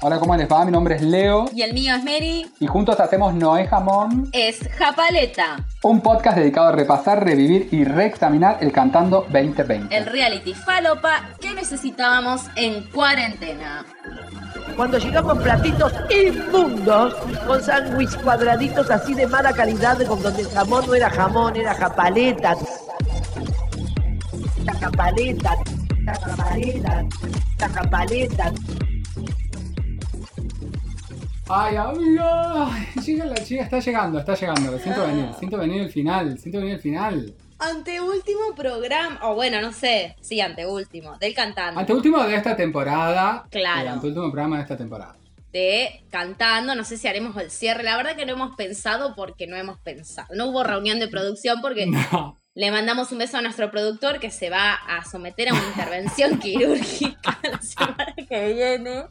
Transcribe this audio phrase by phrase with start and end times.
[0.00, 0.64] Hola, ¿cómo les va?
[0.64, 2.46] Mi nombre es Leo Y el mío es Mary.
[2.60, 8.58] y juntos hacemos Noé Jamón, Es Japaleta, un podcast dedicado a repasar, revivir y reexaminar
[8.60, 9.94] el Cantando 2020.
[9.96, 13.84] el reality falopa que necesitábamos en cuarentena.
[14.76, 17.14] Cuando llegamos platitos inmundos,
[17.46, 21.74] con sándwich cuadraditos así de mala calidad, con donde el jamón no era jamón, era
[21.74, 22.54] japaleta.
[24.64, 25.54] La japaleta,
[26.04, 27.04] la japaleta,
[27.58, 28.52] la japaleta.
[31.50, 32.68] Ay, amiga,
[33.04, 36.58] llega la chica, está llegando, está llegando, lo siento venir, siento venir el final, siento
[36.58, 37.34] venir el final.
[37.58, 41.80] Anteúltimo programa, o bueno, no sé, sí, anteúltimo, del cantando.
[41.80, 43.46] Anteúltimo de esta temporada.
[43.50, 43.90] Claro.
[43.90, 45.16] Anteúltimo programa de esta temporada.
[45.52, 47.82] de cantando, no sé si haremos el cierre.
[47.82, 50.28] La verdad que no hemos pensado porque no hemos pensado.
[50.34, 52.36] No hubo reunión de producción porque No.
[52.54, 56.38] le mandamos un beso a nuestro productor que se va a someter a una intervención
[56.40, 59.04] quirúrgica la semana que viene.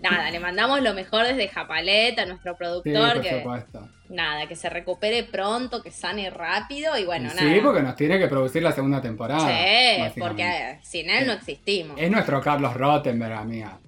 [0.00, 3.88] Nada, le mandamos lo mejor desde Japaleta, a nuestro Sí, productor, por que supuesto.
[4.08, 7.40] nada, que se recupere pronto, que sane rápido y bueno, nada.
[7.40, 9.48] sí, porque nos tiene que producir la segunda temporada.
[9.48, 11.96] Sí, porque sin él no existimos.
[12.00, 13.78] Es nuestro Carlos Rottenberg, amiga.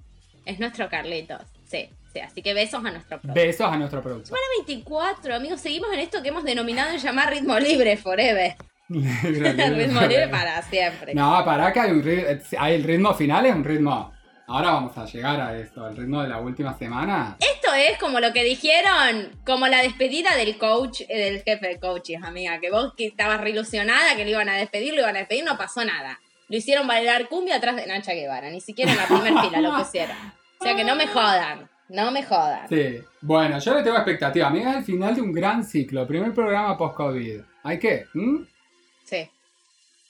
[0.45, 1.43] Es nuestro Carlitos.
[1.65, 2.19] Sí, sí.
[2.19, 3.45] Así que besos a nuestro productor.
[3.45, 4.27] Besos a nuestro productor.
[4.27, 8.55] Semana 24, amigos, seguimos en esto que hemos denominado en llamar ritmo libre forever.
[8.89, 11.13] ritmo libre para siempre.
[11.13, 12.27] No, para que hay un ritmo.
[12.59, 14.11] Hay el ritmo final, es un ritmo.
[14.51, 17.37] Ahora vamos a llegar a esto, el ritmo de la última semana.
[17.39, 21.79] Esto es como lo que dijeron, como la despedida del coach, eh, del jefe de
[21.79, 25.15] coaches, amiga, que vos que estabas re ilusionada que lo iban a despedir, lo iban
[25.15, 26.19] a despedir, no pasó nada.
[26.49, 29.77] Lo hicieron bailar cumbia atrás de Nacha Guevara, ni siquiera en la primera fila lo
[29.77, 30.17] pusieron.
[30.59, 32.67] O sea que no me jodan, no me jodan.
[32.67, 32.99] Sí.
[33.21, 34.47] Bueno, yo le tengo expectativa.
[34.47, 36.05] Amiga, es el final de un gran ciclo.
[36.05, 37.39] Primer programa post-COVID.
[37.63, 38.05] ¿Hay qué?
[38.13, 38.43] ¿Mm?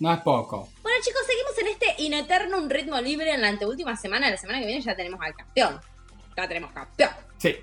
[0.01, 0.67] No es poco.
[0.81, 4.29] Bueno chicos, seguimos en este in eternum ritmo libre en la anteúltima semana.
[4.31, 5.79] La semana que viene ya tenemos al campeón.
[6.35, 7.11] Ya tenemos campeón.
[7.37, 7.55] Sí.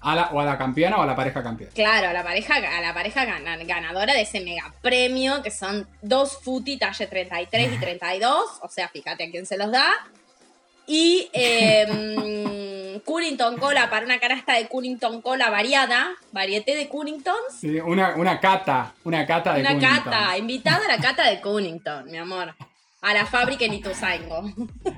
[0.00, 1.72] A la- o a la campeona o a la pareja campeona.
[1.74, 5.86] Claro, a la pareja, a la pareja gana- ganadora de ese mega premio, que son
[6.00, 8.58] dos futi talle 33 y 32.
[8.62, 9.92] O sea, fíjate a quién se los da.
[10.86, 17.54] Y eh, Cunnington Cola para una canasta de Cunnington Cola variada, varieté de Cunningtons.
[17.60, 18.94] Sí, una, una cata.
[19.04, 20.04] Una cata de Una Cunnington.
[20.04, 22.54] cata, invitada a la cata de Cunnington, mi amor.
[23.02, 24.50] A la fábrica en Ituzaingo.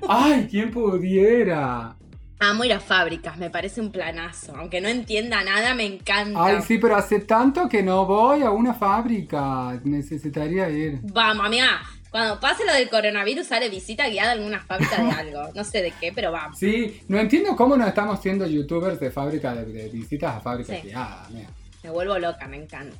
[0.08, 1.94] ¡Ay, quién pudiera!
[2.40, 4.54] Amo ir a fábricas, me parece un planazo.
[4.56, 6.44] Aunque no entienda nada, me encanta.
[6.44, 9.78] Ay, sí, pero hace tanto que no voy a una fábrica.
[9.82, 11.00] Necesitaría ir.
[11.02, 11.80] Vamos, amiga.
[12.10, 15.50] Cuando pase lo del coronavirus, sale visita guiada a alguna fábrica de algo.
[15.54, 16.58] No sé de qué, pero vamos.
[16.58, 20.80] Sí, no entiendo cómo no estamos siendo youtubers de fábrica, de, de visitas a fábricas
[20.80, 20.88] Sí.
[20.88, 21.48] guiadas, mira.
[21.82, 22.96] Me vuelvo loca, me encanta.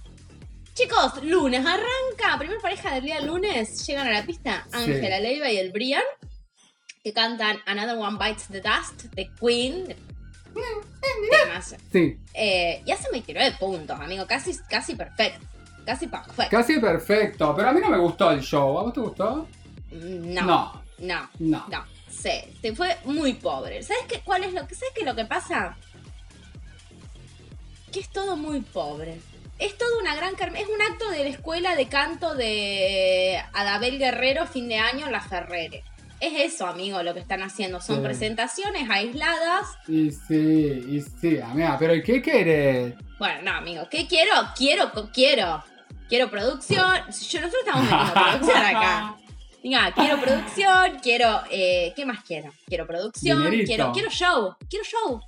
[0.75, 2.39] Chicos, lunes arranca.
[2.39, 3.85] Primer pareja del día lunes.
[3.87, 4.77] Llegan a la pista Sí.
[4.93, 6.03] Ángela Leiva y el Brian.
[7.03, 9.97] Que cantan Another One Bites the Dust de Queen.
[11.31, 11.75] Temas.
[11.93, 14.27] Sí, Eh, y hacen 29 puntos, amigo.
[14.27, 15.45] Casi, casi perfecto.
[15.89, 16.51] Casi perfecto.
[16.51, 17.55] casi perfecto.
[17.57, 18.79] Pero a mí no me gustó el show.
[18.79, 19.49] ¿A vos te gustó?
[19.91, 20.43] No.
[20.43, 20.83] No.
[20.99, 21.31] No.
[21.39, 21.65] No.
[21.71, 23.83] No, sí, se fue muy pobre.
[23.83, 25.79] ¿Sabes qué, cuál es lo que, ¿sabes qué lo que pasa?
[27.91, 29.19] Que es todo muy pobre.
[29.59, 34.47] Es todo una gran es un acto de la escuela de canto de Adabel Guerrero
[34.47, 35.85] fin de año en la Ferrere.
[36.21, 37.81] Es eso, amigo, lo que están haciendo.
[37.81, 38.03] Son Sí.
[38.03, 39.69] presentaciones aisladas.
[39.89, 41.77] Y sí, y sí, amiga.
[41.79, 42.95] Pero ¿y qué querés?
[43.19, 44.33] Bueno, no, amigo, ¿qué quiero?
[44.55, 45.65] Quiero, quiero.
[46.09, 46.93] Quiero producción.
[46.97, 49.17] Yo, nosotros estamos metiendo producción acá.
[49.63, 51.41] Venga, quiero producción, quiero.
[51.51, 52.53] eh, ¿Qué más quiero?
[52.67, 53.67] Quiero producción, Dinerito.
[53.67, 55.21] quiero, quiero show, quiero show.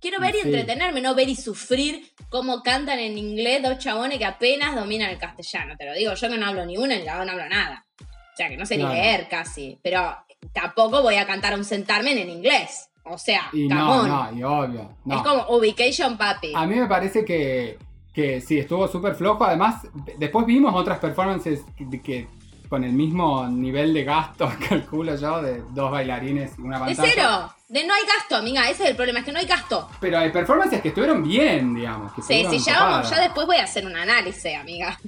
[0.00, 0.48] Quiero ver y Sí.
[0.48, 5.18] entretenerme, no ver y sufrir cómo cantan en inglés dos chabones que apenas dominan el
[5.18, 5.74] castellano.
[5.76, 7.84] Te lo digo, yo que no hablo ni una ni la no hablo nada.
[8.00, 8.94] O sea, que no sé Claro.
[8.94, 9.78] ni leer casi.
[9.82, 10.16] Pero
[10.52, 12.88] tampoco voy a cantar un sentarme en inglés.
[13.04, 14.96] O sea, Y no, no, y obvio.
[15.04, 15.16] No.
[15.16, 16.52] Es como Ubication Papi.
[16.54, 17.78] A mí me parece que,
[18.12, 19.44] que sí, estuvo súper flojo.
[19.44, 19.86] Además,
[20.18, 22.28] después vimos otras performances que, que
[22.68, 27.10] con el mismo nivel de gasto, calculo yo, de dos bailarines y una De pantalla.
[27.14, 27.54] cero.
[27.68, 28.68] De no hay gasto, amiga.
[28.68, 29.88] Ese es el problema, es que no hay gasto.
[30.00, 32.12] Pero hay performances que estuvieron bien, digamos.
[32.14, 34.98] Que Sí, si ya vamos, ya después voy a hacer un análisis, amiga.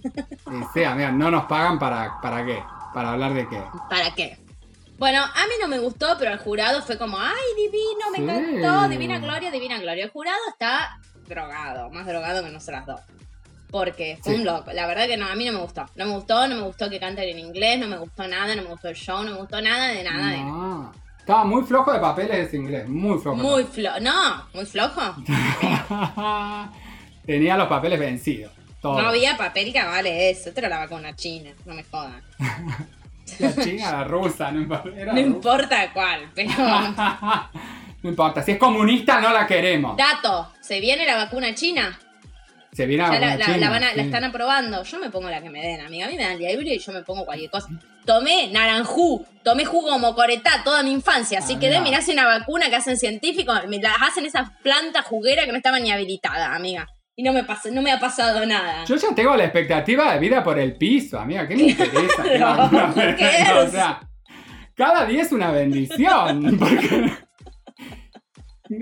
[0.75, 2.63] Sí, amiga, no nos pagan para, para qué.
[2.95, 3.63] Para hablar de qué.
[3.89, 4.37] ¿Para qué?
[4.99, 8.57] Bueno, a mí no me gustó, pero el jurado fue como, ay, divino, me Sí.
[8.61, 10.05] encantó, divina gloria, divina gloria.
[10.05, 10.99] El jurado está
[11.31, 13.01] drogado, más drogado que nosotras dos.
[13.71, 14.39] Porque fue Sí.
[14.41, 14.73] un loco.
[14.75, 15.87] La verdad que no, a mí no me gustó.
[15.97, 18.63] No me gustó, no me gustó que canten en inglés, no me gustó nada, no
[18.63, 20.93] me gustó el show, no me gustó nada de nada de nada.
[21.21, 23.37] Estaba muy flojo de papeles ese inglés, muy flojo.
[23.37, 24.01] Muy flojo.
[24.01, 25.01] No, muy flojo.
[27.27, 28.53] Tenía los papeles vencidos.
[28.83, 30.49] No había papel que vale eso.
[30.49, 32.23] Esto era la vacuna china, no me jodan.
[33.39, 34.89] La china, la rusa, no importa.
[34.97, 35.21] era No rusa.
[35.21, 36.51] importa cuál, pero.
[38.03, 39.97] No importa, si es comunista no la queremos.
[39.97, 41.99] Dato, ¿se viene la vacuna china?
[42.73, 44.83] Se viene a Ya la, vacuna la- china, la van a- la están aprobando.
[44.85, 46.07] Yo me pongo la que me den, amiga.
[46.07, 47.69] A mí me dan libre y yo me pongo cualquier cosa.
[48.07, 51.41] Tomé naranjú, tomé jugo mocoretá toda mi infancia.
[51.41, 53.61] Así Ah, que de mirá una vacuna que hacen científicos.
[53.69, 56.87] Las hacen esas plantas jugueras que no estaban ni habilitadas, amiga.
[57.17, 58.85] Y no me, pasa, no me ha pasado nada.
[58.87, 61.47] Yo ya tengo la expectativa de vida por el piso, amiga.
[61.47, 62.23] ¿Qué me interesa?
[63.65, 64.01] O sea,
[64.75, 66.57] cada día es una bendición.
[66.59, 67.13] porque-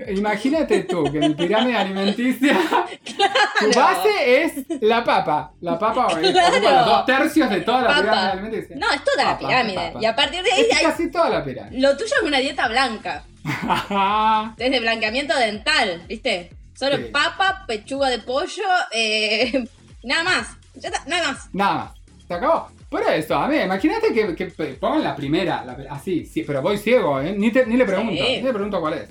[0.09, 2.55] Imagínate tú que mi pirámide alimenticia,
[3.59, 5.51] tu base es la papa.
[5.61, 6.59] La papa ocupa Claro.
[6.61, 8.01] los dos tercios de toda la Papa.
[8.01, 8.75] pirámide alimenticia.
[8.77, 9.75] No, es toda la Papa, pirámide.
[9.75, 9.99] papa.
[10.01, 11.81] Y a partir de ahí, Es hay- casi toda la pirámide.
[11.81, 13.23] lo tuyo es una dieta blanca.
[14.57, 16.51] Es de blanqueamiento dental, ¿viste?
[16.75, 17.03] Solo Sí.
[17.11, 19.65] papa, pechuga de pollo, eh,
[20.03, 20.47] nada más.
[20.75, 21.49] Ya está, hay más.
[21.53, 21.91] Nada más.
[22.27, 22.69] Se acabó.
[22.89, 24.45] Por eso, a ver, imagínate que, que
[24.79, 27.33] pongan la primera, la- así, sí, pero voy ciego, ¿eh?
[27.37, 28.19] Ni, te- ni le pregunto, Sí.
[28.37, 29.09] ni le pregunto cuál es.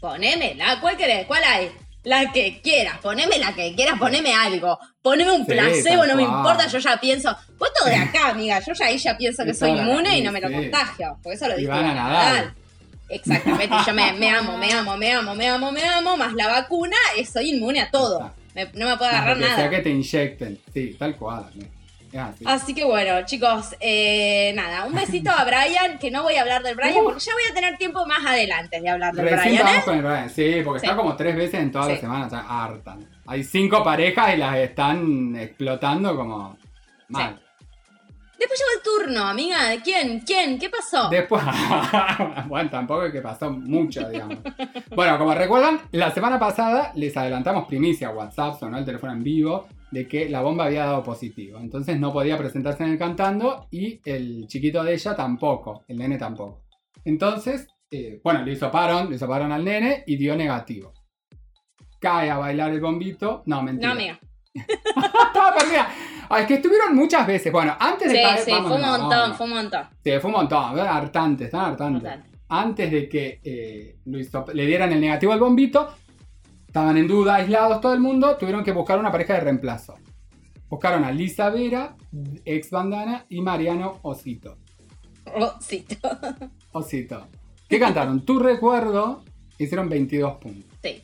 [0.00, 1.26] Ponémela, ¿cuál querés?
[1.26, 1.70] ¿Cuál hay?
[2.04, 4.78] La que quieras, poneme la que quieras, poneme algo.
[5.02, 7.36] Poneme un Sí, placebo, no me importa, yo ya pienso.
[7.58, 10.30] Vos todo de acá, amiga, yo ya ahí ya pienso que soy inmune y no
[10.32, 11.18] me lo contagio.
[11.22, 12.34] Porque eso lo Y dijo van a Nadal.
[12.36, 12.54] nadar.
[13.10, 16.46] Exactamente, yo me, me amo, me amo, me amo, me amo, me amo, más la
[16.46, 18.32] vacuna, eh, soy inmune a todo.
[18.54, 19.56] Me- no me puede Más agarrar que nada.
[19.56, 20.60] sea que te inyecten.
[20.72, 21.44] Sí, tal cual.
[21.52, 21.68] amigo.
[22.12, 22.44] Es así.
[22.46, 26.62] Así que bueno, chicos, eh, nada, un besito a Brian, que no voy a hablar
[26.62, 29.64] del Brian, porque ya voy a tener tiempo más adelante de hablar del Recién Brian,
[29.66, 29.84] vamos ¿eh?
[29.84, 30.30] con el Brian.
[30.30, 30.86] Sí, porque Sí.
[30.86, 33.06] está como tres veces en toda la semana, o sea, hartan.
[33.26, 36.56] Hay cinco parejas y las están explotando como
[37.08, 37.38] mal.
[38.38, 40.20] Después llegó el turno, amiga, ¿de quién?
[40.20, 40.58] ¿Quién?
[40.60, 41.08] ¿Qué pasó?
[41.08, 41.42] Después,
[42.46, 44.38] bueno, tampoco es que pasó mucho, digamos.
[44.94, 49.66] Bueno, como recuerdan, la semana pasada les adelantamos primicia, WhatsApp, sonó el teléfono en vivo,
[49.90, 51.58] de que la bomba había dado positivo.
[51.58, 56.18] Entonces no podía presentarse en el cantando y el chiquito de ella tampoco, el nene
[56.18, 56.62] tampoco.
[57.04, 60.92] Entonces, eh, bueno, le hizo parón, le hizo parón al nene y dio negativo.
[62.00, 63.42] Cae a bailar el bombito.
[63.46, 63.88] No, mentira.
[63.88, 64.20] No, amiga.
[64.54, 65.88] Estaba perdida.
[66.30, 67.50] Ah, es que estuvieron muchas veces.
[67.52, 68.38] Bueno, antes de Sí, caer.
[68.40, 69.82] sí, fue un montón, fue un montón.
[70.04, 72.02] Sí, fue un montón, hartante, están hartantes.
[72.02, 72.28] Bastante.
[72.50, 75.94] Antes de que eh, le dieran el negativo al bombito,
[76.68, 79.96] estaban en duda, aislados todo el mundo, tuvieron que buscar una pareja de reemplazo.
[80.68, 81.96] Buscaron a Lisa Vera,
[82.44, 84.58] ex bandana, y Mariano Osito.
[85.26, 85.96] Rosito.
[86.72, 87.26] Osito.
[87.68, 88.24] ¿Qué cantaron?
[88.24, 89.24] Tu recuerdo,
[89.58, 90.70] hicieron 22 puntos.
[90.82, 91.02] Sí.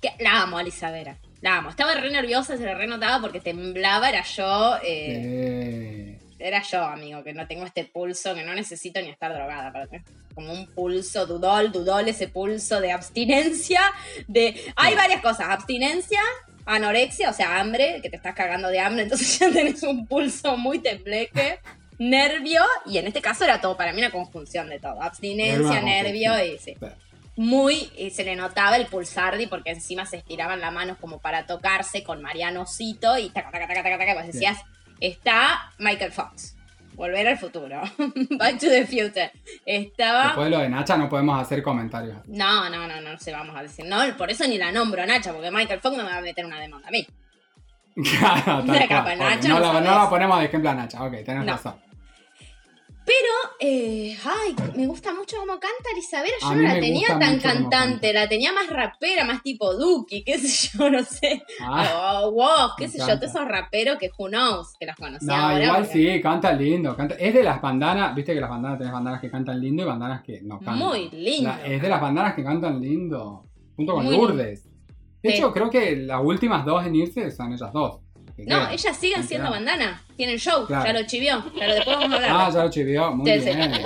[0.00, 1.16] Que- la amo, Alisa Vera.
[1.40, 1.70] La amo.
[1.70, 4.76] Estaba re nerviosa, se le re notaba porque temblaba, era yo.
[4.76, 9.32] eh, Eh, Era yo, amigo, que no tengo este pulso, que no necesito ni estar
[9.32, 10.04] drogada para tener
[10.34, 13.80] como un pulso dudol, dudol, ese pulso de abstinencia,
[14.28, 14.54] de...
[14.76, 16.20] Hay varias cosas, abstinencia,
[16.66, 20.58] anorexia, o sea, hambre, que te estás cagando de hambre, entonces ya tenés un pulso
[20.58, 21.60] muy tembleque,
[21.98, 26.44] nervio, y en este caso era todo, para mí una conjunción de todo, abstinencia, nervio,
[26.44, 26.76] y sí.
[27.36, 31.46] Muy, y se le notaba el pulsardi porque encima se estiraban las manos como para
[31.46, 34.58] tocarse con Marianocito y taca, taca, taca, taca, taca, pues decías,
[35.08, 36.56] está Michael Fox.
[36.94, 37.80] Volver al futuro.
[38.38, 39.32] Back to the future.
[39.66, 40.24] Estaba.
[40.26, 42.16] Después de lo de Nacha no podemos hacer comentarios.
[42.28, 43.84] No, no, no, no se vamos a decir.
[43.86, 46.20] No, por eso ni la nombro a Nacha, porque Michael Fox no me va a
[46.20, 47.06] meter una demanda a mí.
[48.18, 49.90] Claro, tal capa, Nacha, no, no la, no sabes.
[50.02, 51.02] la ponemos de ejemplo a Nacha.
[51.04, 51.52] Ok, tenés No.
[51.52, 51.74] razón.
[53.06, 56.34] Pero, eh, ay, me gusta mucho cómo canta Isabela.
[56.40, 57.68] Yo no la tenía tan cantante,
[58.08, 58.12] canta.
[58.12, 61.42] la tenía más rapera, más tipo Duki, qué sé yo, no sé.
[61.60, 65.26] Ah, Oh, wow, qué sé yo, todos esos raperos que who knows, que los conocí
[65.26, 65.64] no, ahora.
[65.64, 66.96] igual porque- sí, canta lindo.
[66.96, 67.14] Canta...
[67.16, 70.22] Es de las bandanas, viste que las bandanas tenés bandanas que cantan lindo y bandanas
[70.22, 70.78] que no cantan.
[70.78, 71.50] Muy lindo.
[71.50, 73.44] La- es de las bandanas que cantan lindo,
[73.76, 74.64] junto con Muy Lourdes.
[75.22, 75.36] De Sí.
[75.36, 78.00] hecho, creo que las últimas dos en irse son ellas dos.
[78.36, 80.02] Que No, ellas siguen siendo bandana.
[80.16, 80.84] Tienen show, Claro.
[80.86, 81.44] ya lo chivió.
[81.58, 82.30] Pero después vamos a hablar.
[82.32, 83.72] Ah, ya lo chivió, muy bien.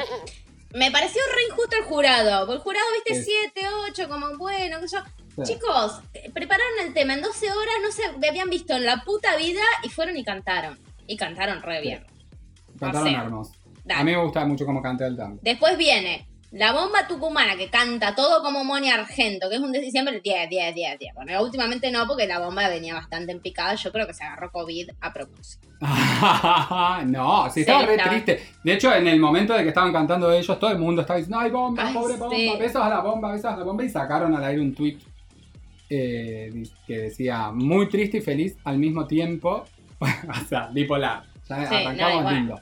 [0.75, 2.41] Me pareció re injusto el jurado.
[2.47, 3.31] Porque el jurado, viste, Sí.
[3.55, 5.03] 7, 8, como bueno, sé yo.
[5.45, 5.55] Sí.
[5.55, 9.37] Chicos, eh, prepararon el tema en 12 horas, no se habían visto en la puta
[9.37, 10.79] vida y fueron y cantaron.
[11.07, 12.05] Y cantaron re bien.
[12.79, 13.53] Cantaron o sea, hermoso.
[13.95, 15.39] A mí me gusta mucho cómo canta el tango.
[15.43, 19.91] Después viene la bomba tucumana que canta todo como Moni Argento, que es un de
[19.91, 21.15] siempre 10, 10, 10, 10.
[21.15, 23.75] Bueno, últimamente no, porque la bomba venía bastante en picada.
[23.75, 25.69] Yo creo que se agarró COVID a propósito.
[27.07, 28.11] no, sí, Sí, estaba re estaba.
[28.11, 28.43] triste.
[28.65, 31.39] De hecho, en el momento de que estaban cantando ellos, todo el mundo estaba diciendo,
[31.39, 32.53] ay, bomba, Ay, pobre bomba, sí.
[32.59, 33.85] besos a la bomba, besos a la bomba.
[33.85, 34.99] Y sacaron al aire un tweet
[35.89, 39.65] que decía, muy triste y feliz al mismo tiempo.
[40.01, 41.25] o sea, bipolar.
[41.49, 42.61] Ya Sí, no, arrancamos igual, lindo.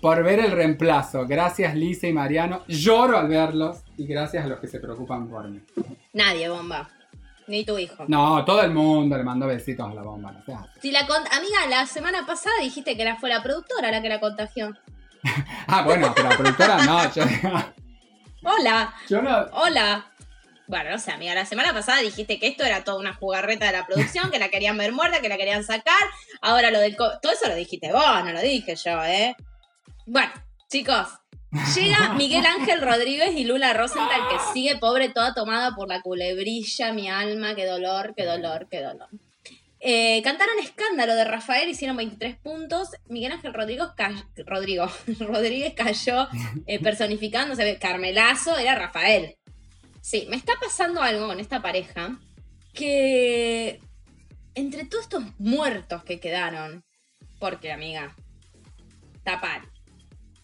[0.00, 1.26] Por ver el reemplazo.
[1.26, 2.62] Gracias, Lisa y Mariano.
[2.68, 3.78] Lloro al verlos.
[3.96, 5.60] Y gracias a los que se preocupan por mí.
[6.12, 6.88] Nadie, bomba.
[7.48, 8.04] Ni tu hijo.
[8.08, 10.30] No, todo el mundo le mandó besitos a la bomba.
[10.32, 14.00] No seas- Si la Amiga, la semana pasada dijiste que la fue la productora la
[14.02, 14.72] que la contagió.
[15.66, 17.12] Ah, bueno, pero la productora no.
[17.14, 17.24] yo-
[18.44, 19.46] Hola, Yo no.
[19.52, 20.06] hola.
[20.66, 23.72] Bueno, no sé, amiga, la semana pasada dijiste que esto era toda una jugarreta de
[23.72, 25.94] la producción, que la querían ver muerta, que la querían sacar.
[26.42, 26.94] Ahora lo del...
[26.94, 29.34] co- Todo eso lo dijiste vos, no lo dije yo, ¿eh?
[30.10, 30.32] Bueno,
[30.70, 31.06] chicos,
[31.76, 36.94] llega Miguel Ángel Rodríguez y Lula Rosenthal, que sigue pobre, toda tomada por la culebrilla,
[36.94, 39.08] mi alma, qué dolor, qué dolor, qué dolor.
[39.80, 42.88] Eh, cantaron Escándalo de Rafael, hicieron 23 puntos.
[43.08, 43.88] Miguel Ángel Rodríguez,
[44.46, 46.26] Rodrigo, Rodríguez cayó
[46.66, 47.76] eh, personificándose.
[47.76, 49.36] Carmelazo era Rafael.
[50.00, 52.18] Sí, me está pasando algo con esta pareja
[52.72, 53.78] que
[54.54, 56.82] entre todos estos muertos que quedaron,
[57.38, 58.16] porque amiga,
[59.22, 59.68] Tapar,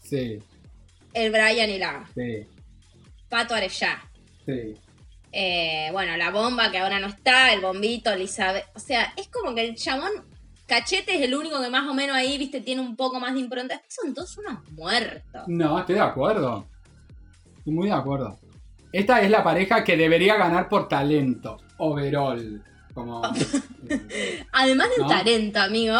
[0.04, 0.38] Sí,
[1.12, 2.46] el Brian y la sí,
[3.28, 4.02] Pato Arellá,
[4.46, 4.74] sí.
[5.32, 8.66] eh, bueno, la bomba que ahora no está, el bombito, Elizabeth.
[8.74, 10.12] O sea, es como que el chamón
[10.66, 13.40] Cachete es el único que más o menos ahí, viste, tiene un poco más de
[13.40, 13.82] impronta.
[13.88, 15.42] Son todos unos muertos.
[15.46, 16.66] No, estoy de acuerdo.
[17.58, 18.38] Estoy muy de acuerdo.
[18.92, 21.58] Esta es la pareja que debería ganar por talento.
[21.78, 22.62] Overall.
[22.94, 23.22] Como.
[23.88, 25.08] eh, Además del ¿No?
[25.08, 25.96] talento, amigo,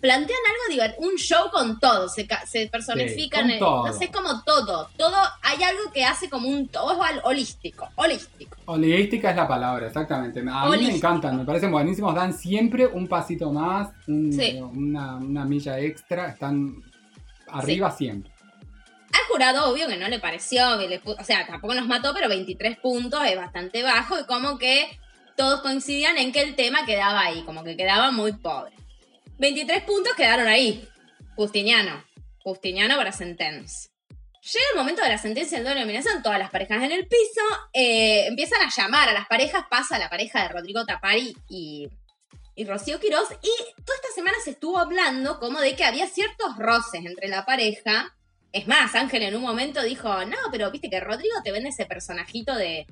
[0.00, 3.86] plantean algo divertido, un show con todo, se, ca- se personifican, en- todo.
[3.86, 8.56] no sé, es como todo, todo, hay algo que hace como un todo, holístico, holístico.
[8.64, 10.40] holística es la palabra, exactamente.
[10.50, 12.14] A mí me encantan, me parecen buenísimos.
[12.14, 14.58] Dan siempre un pasito más, un- Sí.
[14.60, 16.28] una, una milla extra.
[16.30, 16.82] Están
[17.48, 18.30] arriba siempre.
[19.12, 20.62] Al jurado, obvio que no le pareció,
[21.04, 24.86] o sea, tampoco nos mató, pero 23 puntos es bastante bajo y como que
[25.36, 28.72] todos coincidían en que el tema quedaba ahí, como que quedaba muy pobre.
[29.38, 30.86] 23 puntos quedaron ahí.
[31.34, 32.04] Justiniano.
[32.42, 33.90] Justiniano para Sentence.
[34.42, 37.42] Llega el momento de la sentencia del doble nominación, todas las parejas en el piso,
[37.74, 41.90] eh, empiezan a llamar a las parejas, pasa la pareja de Rodrigo Tapari y,
[42.54, 46.56] y Rocío Quiroz, y toda esta semana se estuvo hablando como de que había ciertos
[46.56, 48.16] roces entre la pareja,
[48.52, 51.86] es más, Ángel en un momento dijo, no, pero viste que Rodrigo te vende ese
[51.86, 52.86] personajito de...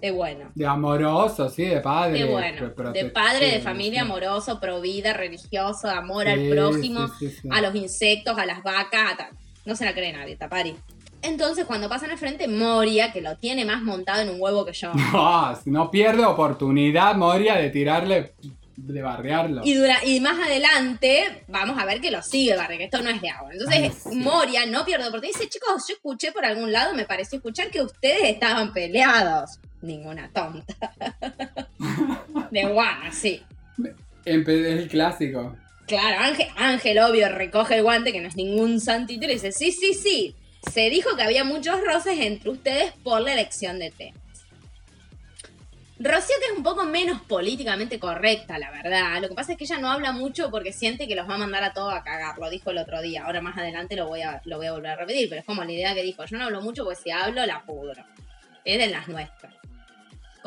[0.00, 0.50] De bueno.
[0.54, 2.20] De amoroso, sí, de padre.
[2.20, 2.92] De bueno.
[2.92, 7.48] De padre, de familia, amoroso, pro vida, religioso, amor Sí, al prójimo, sí, sí, sí.
[7.50, 9.30] a los insectos, a las vacas, a.
[9.64, 10.76] No se la cree nadie, Tapari.
[11.22, 14.72] Entonces, cuando pasan al frente, Moria, que lo tiene más montado en un huevo que
[14.72, 14.92] yo.
[15.12, 18.34] No, si no pierde oportunidad, Moria, de tirarle,
[18.76, 19.62] de barrearlo.
[19.64, 23.10] Y, dura, y más adelante vamos a ver que lo sigue Barre, que esto no
[23.10, 23.50] es de agua.
[23.52, 24.16] Entonces Ay, sí.
[24.16, 25.38] Moria no pierde oportunidad.
[25.38, 29.58] Dice, chicos, yo escuché por algún lado, me pareció escuchar que ustedes estaban peleados.
[29.82, 30.74] Ninguna tonta.
[32.50, 33.42] de guana, sí.
[34.24, 35.56] Es el clásico.
[35.86, 39.52] Claro, Ángel, Ángel, obvio, recoge el guante, que no es ningún santito, y le dice,
[39.52, 40.34] sí, sí, sí.
[40.70, 44.20] Se dijo que había muchos roces entre ustedes por la elección de temas.
[46.00, 49.20] Rocío, que es un poco menos políticamente correcta, la verdad.
[49.20, 51.38] Lo que pasa es que ella no habla mucho porque siente que los va a
[51.38, 52.38] mandar a todos a cagar.
[52.38, 53.24] Lo dijo el otro día.
[53.24, 55.28] Ahora más adelante lo voy a, lo voy a volver a repetir.
[55.28, 56.24] Pero es como la idea que dijo.
[56.24, 58.04] Yo no hablo mucho porque si hablo la pudro.
[58.64, 59.57] Es de las nuestras.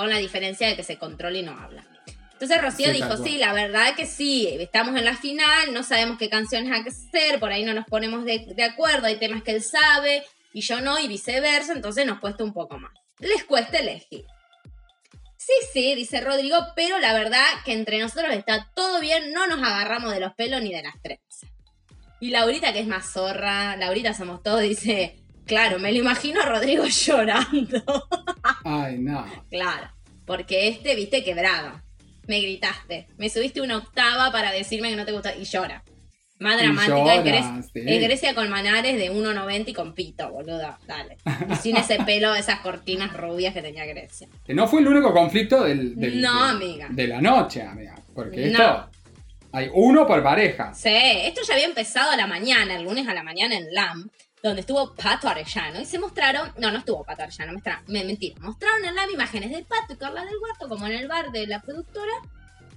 [0.01, 1.85] Con la diferencia de que se controla y no habla.
[2.33, 6.17] Entonces Rocío Sí, dijo, sí, la verdad que sí, estamos en la final, no sabemos
[6.17, 9.43] qué canciones hay que hacer, por ahí no nos ponemos de, de acuerdo, hay temas
[9.43, 12.91] que él sabe y yo no, y viceversa, entonces nos cuesta un poco más.
[13.19, 14.25] Les cuesta elegir.
[15.37, 19.59] Sí, sí, dice Rodrigo, pero la verdad que entre nosotros está todo bien, no nos
[19.59, 21.45] agarramos de los pelos ni de las trenzas.
[22.19, 25.20] Y Laurita, que es más zorra, Laurita somos todos, dice,
[25.51, 27.83] claro, me lo imagino a Rodrigo llorando.
[28.63, 29.25] Ay, no.
[29.49, 29.89] Claro,
[30.25, 31.81] porque este, viste, quebrado.
[32.27, 33.07] Me gritaste.
[33.17, 35.35] Me subiste una octava para decirme que no te gusta.
[35.35, 35.83] Y llora.
[36.39, 37.21] Más dramática
[37.61, 37.81] sí.
[37.85, 40.75] es Grecia con Manares de 1,90 y con pito, boludo.
[40.87, 41.17] Dale.
[41.51, 44.27] Y sin ese pelo, esas cortinas rubias que tenía Grecia.
[44.45, 46.87] Que no fue el único conflicto del, del- No, del- amiga.
[46.89, 47.95] de la noche, amiga.
[48.15, 48.59] Porque No.
[48.61, 48.89] esto.
[49.53, 50.73] Hay uno por pareja.
[50.73, 54.09] Sí, esto ya había empezado a la mañana, el lunes a la mañana en LAM,
[54.43, 55.79] donde estuvo Pato Arellano.
[55.79, 59.51] Y se mostraron, no, no estuvo Pato Arellano, mostraron, me mentira, mostraron en LAM imágenes
[59.51, 62.13] de Pato y Carla del Huerto, como en el bar de la productora,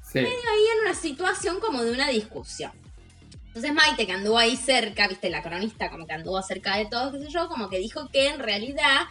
[0.02, 0.18] Sí.
[0.18, 2.72] ahí en una situación como de una discusión.
[3.48, 7.12] Entonces Maite, que anduvo ahí cerca, viste, la cronista como que anduvo cerca de todos,
[7.12, 9.06] qué sé yo, como que dijo que en realidad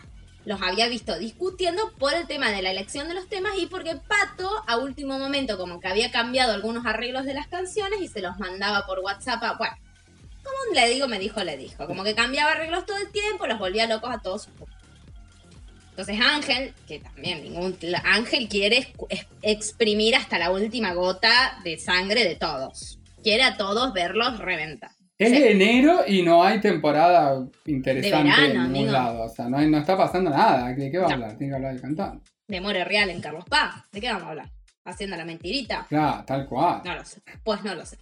[0.46, 3.96] los había visto discutiendo por el tema de la elección de los temas y porque
[3.96, 8.22] Pato a último momento como que había cambiado algunos arreglos de las canciones y se
[8.22, 9.76] los mandaba por WhatsApp a, bueno,
[10.44, 13.58] como le digo, me dijo, le dijo, como que cambiaba arreglos todo el tiempo, los
[13.60, 14.54] volvía locos a todos sus
[15.92, 18.92] entonces Ángel, que también ningún Ángel quiere
[19.44, 22.98] exprimir hasta la última gota de sangre de todos.
[23.22, 24.90] Quiere a todos verlos reventar.
[25.20, 25.44] Es Sí.
[25.44, 28.92] enero y no hay temporada interesante De verano, en ningún amigo.
[28.92, 29.24] lado.
[29.26, 30.68] O sea, no, hay- no está pasando nada.
[30.74, 31.38] ¿De qué va a hablar?
[31.38, 32.32] Tiene que hablar del cantante.
[32.48, 33.84] De More Real en Carlos Paz.
[33.92, 34.50] ¿De qué vamos a hablar?
[34.86, 35.86] Haciendo la mentirita.
[35.88, 36.82] Claro, tal cual.
[36.84, 37.22] No lo sé.
[37.44, 37.98] Pues no lo sé.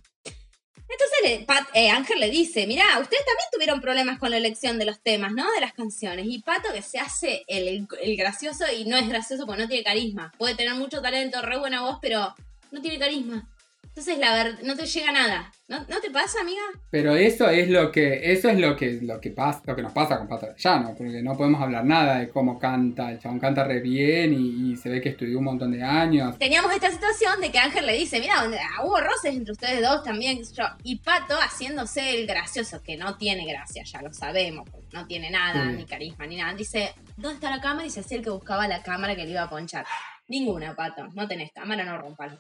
[0.92, 4.86] Entonces Pat- eh, Ángel le dice, mirá, ustedes también tuvieron problemas con la elección de
[4.86, 5.50] los temas, ¿no?
[5.52, 6.26] De las canciones.
[6.28, 10.34] Y Pato que se hace el gracioso y no es gracioso porque no tiene carisma.
[10.38, 12.36] Puede tener mucho talento, re buena voz, pero
[12.72, 13.48] no tiene carisma.
[13.94, 15.52] Entonces, la verdad, no te llega nada.
[15.68, 16.62] ¿No, ¿No te pasa, amiga?
[16.90, 19.92] Pero eso es lo que, eso es lo que, lo que pasa, lo que nos
[19.92, 23.66] pasa con Pato Arellano, porque no podemos hablar nada de cómo canta, el chabón canta
[23.66, 26.38] re bien y, y se ve que estudió un montón de años.
[26.38, 28.36] Teníamos esta situación de que Ángel le dice, mira,
[28.84, 30.64] hubo roces entre ustedes dos también, qué sé yo.
[30.84, 35.70] Y Pato haciéndose el gracioso, que no tiene gracia, ya lo sabemos, no tiene nada,
[35.70, 35.76] Sí.
[35.78, 36.54] ni carisma, ni nada.
[36.54, 37.86] Dice, ¿dónde está la cámara?
[37.86, 39.86] Y se hacía el que buscaba la cámara que le iba a ponchar.
[40.30, 42.38] Ninguna, Pato, no tenés cámara, no rompalo.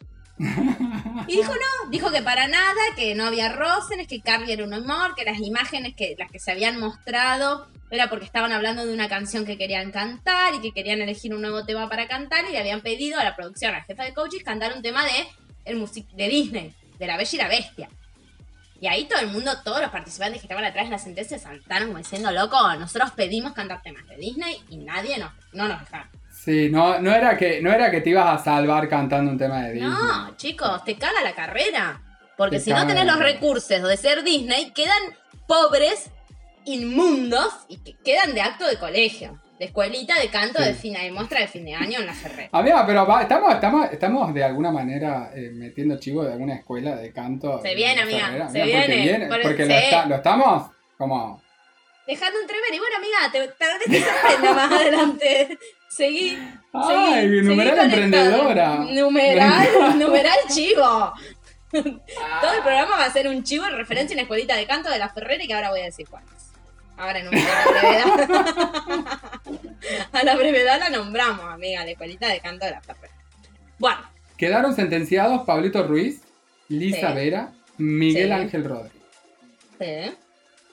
[1.27, 4.73] Y dijo no, dijo que para nada, que no había roces, que Carly era un
[4.73, 8.93] humor, que las imágenes que las que se habían mostrado era porque estaban hablando de
[8.93, 12.53] una canción que querían cantar y que querían elegir un nuevo tema para cantar y
[12.53, 15.27] le habían pedido a la producción, a la jefa de coaches, cantar un tema de,
[15.65, 17.89] el music de Disney, de La Bella y la Bestia.
[18.79, 21.89] Y ahí todo el mundo, todos los participantes que estaban atrás de la sentencia saltaron
[21.89, 26.20] como diciendo, loco, nosotros pedimos cantar temas de Disney y nadie nos, no nos dejaron.
[26.43, 29.61] Sí, no, no era que, no era que te ibas a salvar cantando un tema
[29.61, 29.91] de Disney.
[29.91, 32.01] No, chicos, te caga la carrera.
[32.35, 34.97] Porque Te si no tenés los recursos de ser Disney, quedan
[35.47, 36.09] pobres,
[36.65, 40.65] inmundos y que quedan de acto de colegio, de escuelita de canto Sí.
[40.69, 42.49] de fin de muestra de fin de año en la Ferrer.
[42.51, 46.95] Amiga, pero va- estamos, estamos, estamos de alguna manera eh, metiendo chivo de alguna escuela
[46.95, 47.61] de canto.
[47.61, 51.41] Se viene, amiga, se Amiga, porque viene, por- porque lo, está- lo estamos como...
[52.07, 52.73] Dejando entrever.
[52.73, 55.57] Y bueno, amiga, te, tal vez te sorprenda más adelante.
[55.89, 56.37] Seguí.
[56.73, 58.75] ¡Ay, seguí, numeral seguí emprendedora!
[58.89, 61.13] Numeral, numeral chivo.
[61.71, 64.89] Todo el programa va a ser un chivo en referencia a una escuelita de canto
[64.89, 66.51] de la Ferrera y que ahora voy a decir cuál es.
[66.97, 68.29] Ahora en una brevedad.
[70.11, 73.13] a la brevedad la nombramos, amiga, la escuelita de canto de la Ferrera.
[73.79, 74.01] Bueno,
[74.37, 76.21] Quedaron sentenciados Pablito Ruiz,
[76.67, 77.13] Lisa Sí.
[77.15, 78.33] Vera, Miguel Sí.
[78.33, 79.01] Ángel Rodríguez.
[79.79, 80.17] sí.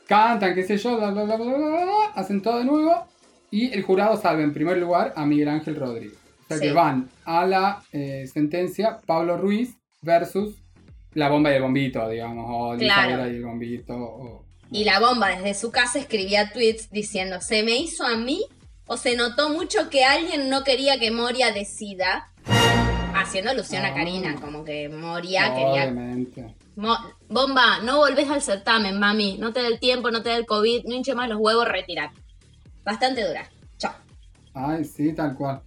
[0.08, 1.84] Cantan, qué sé yo, bla, bla, bla, bla, bla,
[2.14, 3.06] hacen todo de nuevo.
[3.50, 6.18] Y el jurado salva en primer lugar a Miguel Ángel Rodríguez.
[6.44, 6.62] O sea Sí.
[6.64, 10.56] que van a la eh, sentencia Pablo Ruiz versus
[11.12, 13.26] la bomba y el bombito, digamos, o Claro.
[13.30, 13.94] Y el bombito.
[13.94, 18.44] o- Y la bomba desde su casa escribía tweets diciendo, ¿se me hizo a mí
[18.86, 22.30] o se notó mucho que alguien no quería que Moria decida?
[23.14, 23.94] Haciendo alusión a Ah.
[23.94, 25.70] Karina, como que Moria quería...
[25.84, 26.42] Obviamente.
[26.42, 26.54] Mo-
[27.28, 29.36] bomba, no volvés al certamen, mami.
[29.38, 31.66] No te da el tiempo, no te da el COVID, no hinche más los huevos,
[31.66, 32.10] retirar.
[32.84, 33.48] Bastante dura.
[33.78, 33.94] Chao.
[34.54, 35.62] Ay, sí, tal cual.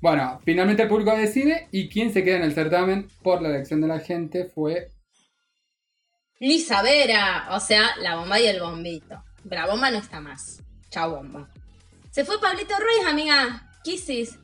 [0.00, 3.80] Bueno, finalmente el público decide y quien se queda en el certamen por la elección
[3.80, 4.88] de la gente fue
[6.38, 9.22] Lisa Vera, o sea, la bomba y el bombito.
[9.46, 10.62] Pero la bomba no está más.
[10.90, 11.50] Chao, bomba.
[12.10, 13.70] Se fue Pablito Ruiz, amiga.
[13.84, 14.38] Kisses.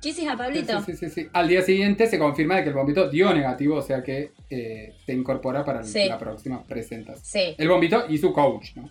[0.00, 0.80] Kisses a Pablito.
[0.84, 1.28] Sí, sí, sí, sí.
[1.32, 4.94] Al día siguiente se confirma de que el bombito dio negativo, o sea que eh,
[5.04, 6.06] se incorpora para Sí.
[6.08, 7.24] la próxima presentación.
[7.24, 7.54] Sí.
[7.58, 8.88] El bombito y su coach, ¿no?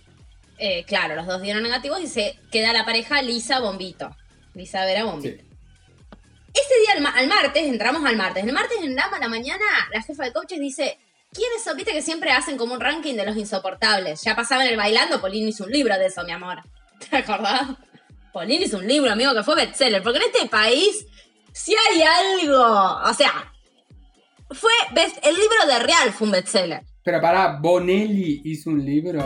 [0.58, 4.10] Eh, claro, los dos dieron negativos y se queda la pareja Lisa Bombito.
[4.54, 5.44] Lisa Vera Bombito.
[6.54, 8.44] Ese día, al, ma- al martes, entramos al martes.
[8.44, 10.98] El martes en la, la mañana, la jefa de coaches dice:
[11.32, 11.78] ¿Quiénes son?
[11.78, 14.24] Viste que siempre hacen como un ranking de los insoportables.
[14.24, 16.58] Ya pasaba en el bailando, Polino hizo un libro de eso, mi amor.
[17.10, 17.62] ¿Te acordás?
[18.34, 20.02] Polino hizo un libro, amigo, que fue bestseller.
[20.04, 21.06] Porque en este país,
[21.54, 22.62] si hay algo.
[23.04, 23.52] O sea,
[24.52, 26.82] fue best- el libro de Real fue un bestseller.
[27.04, 29.24] Pero para Bonelli hizo un libro.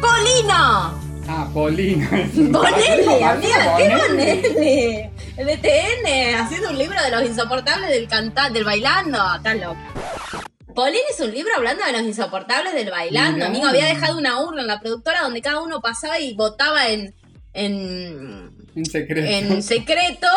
[0.00, 1.00] ¡Polino!
[1.28, 2.08] Ah, Polino.
[2.34, 5.10] Bonelli, ¿Cómo amiga, ¿qué Bonelli?
[5.36, 9.18] El de TN, haciendo un libro de los insoportables del cantar, del bailando.
[9.36, 9.88] Estás loca.
[10.74, 13.44] Polini hizo un libro hablando de los insoportables del bailando.
[13.46, 17.14] Amigo, había dejado una urna en la productora donde cada uno pasaba y votaba en,
[17.54, 18.50] en,
[18.84, 19.26] secreto.
[19.26, 20.28] en secreto.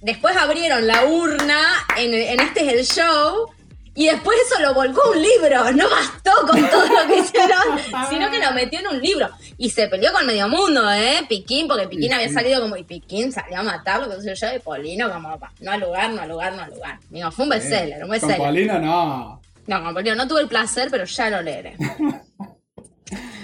[0.00, 1.62] Después abrieron la urna
[1.96, 3.50] en, en Este es el Show.
[3.94, 5.70] Y después eso lo volcó a un libro.
[5.72, 7.78] No bastó con todo lo que hicieron,
[8.10, 9.28] sino que lo metió en un libro.
[9.58, 11.26] Y se peleó con medio mundo, ¿eh?
[11.28, 12.34] Piquín, porque Piquín había sí.
[12.34, 12.76] salido como.
[12.76, 15.38] Y Piquín salió a matarlo, que sé yo, y Polino, como.
[15.60, 16.98] No al lugar, no al lugar, no al lugar.
[17.10, 18.38] Digo, fue un bestseller, un Con bestseller.
[18.38, 19.42] Polino no.
[19.66, 21.76] No, con Polino no tuve el placer, pero ya lo leeré.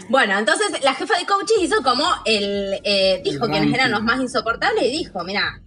[0.08, 2.80] Bueno, entonces la jefa de coaches hizo como el.
[2.84, 5.60] eh, dijo El quiénes eran los más insoportables y dijo: Mira,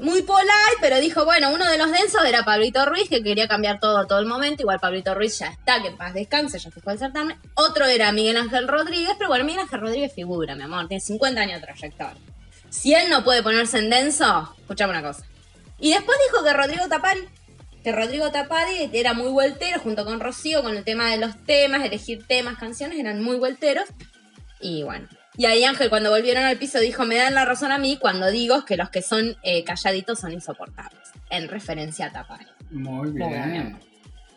[0.00, 3.78] muy polite, pero dijo: Bueno, uno de los densos era Pablito Ruiz, que quería cambiar
[3.80, 4.62] todo todo el momento.
[4.62, 7.38] Igual Pablito Ruiz ya está, que en paz descanse, ya se fue al certamen.
[7.54, 11.40] Otro era Miguel Ángel Rodríguez, pero bueno, Miguel Ángel Rodríguez figura, mi amor, tiene 50
[11.40, 12.22] años de trayectoria.
[12.70, 15.24] Si él no puede ponerse en denso, escuchame una cosa.
[15.80, 17.28] Y después dijo que Rodrigo Tapari,
[17.82, 21.84] que Rodrigo Tapari era muy vueltero junto con Rocío con el tema de los temas,
[21.84, 23.88] elegir temas, canciones, eran muy vuelteros.
[24.60, 25.08] Y bueno.
[25.36, 28.28] Y ahí Ángel cuando volvieron al piso dijo, me dan la razón a mí cuando
[28.30, 30.98] digo que los que son eh, calladitos son insoportables.
[31.30, 32.46] En referencia a Tapari.
[32.70, 33.50] Muy Muy bien.
[33.50, 33.88] bien.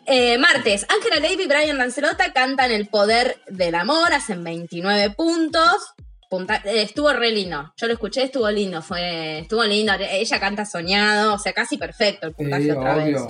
[0.06, 5.94] Eh, martes, Ángela Levy y Brian Lancelota cantan El Poder del Amor, hacen 29 puntos.
[6.32, 7.74] Punta- eh, estuvo re lindo.
[7.76, 8.80] Yo lo escuché, estuvo lindo.
[8.80, 9.92] Fue, estuvo lindo.
[10.00, 13.20] Ella canta soñado, o sea, casi perfecto el puntaje Sí, otra vez.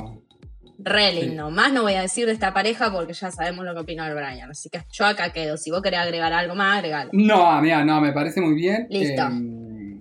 [0.79, 1.51] Re lindo.
[1.51, 4.15] Más no voy a decir de esta pareja porque ya sabemos lo que opina el
[4.15, 4.49] Brian.
[4.53, 5.57] Así que yo acá quedo.
[5.57, 7.11] Si vos querés agregar algo más, agregalo.
[7.13, 8.87] No, amiga, no, me parece muy bien.
[8.89, 9.23] Listo.
[9.23, 10.01] Em,